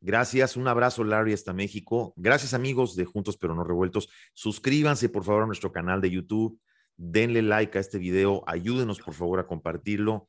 Gracias, 0.00 0.56
un 0.56 0.68
abrazo, 0.68 1.02
Larry, 1.02 1.32
hasta 1.32 1.54
México. 1.54 2.12
Gracias, 2.16 2.52
amigos 2.52 2.94
de 2.94 3.06
Juntos 3.06 3.38
pero 3.38 3.54
no 3.54 3.64
revueltos. 3.64 4.10
Suscríbanse, 4.34 5.08
por 5.08 5.24
favor, 5.24 5.44
a 5.44 5.46
nuestro 5.46 5.72
canal 5.72 6.02
de 6.02 6.10
YouTube. 6.10 6.60
Denle 6.96 7.40
like 7.40 7.78
a 7.78 7.80
este 7.80 7.96
video. 7.98 8.44
Ayúdenos, 8.46 9.00
por 9.00 9.14
favor, 9.14 9.40
a 9.40 9.46
compartirlo. 9.46 10.28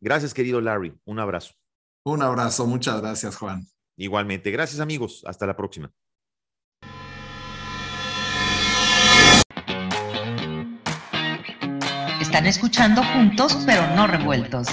Gracias, 0.00 0.34
querido 0.34 0.60
Larry. 0.60 0.98
Un 1.04 1.20
abrazo. 1.20 1.54
Un 2.02 2.22
abrazo. 2.22 2.66
Muchas 2.66 3.00
gracias, 3.00 3.36
Juan. 3.36 3.64
Igualmente. 3.96 4.50
Gracias 4.50 4.80
amigos. 4.80 5.22
Hasta 5.26 5.46
la 5.46 5.56
próxima. 5.56 5.92
Están 12.20 12.46
escuchando 12.46 13.02
juntos 13.02 13.56
pero 13.66 13.86
no 13.94 14.06
revueltos. 14.06 14.68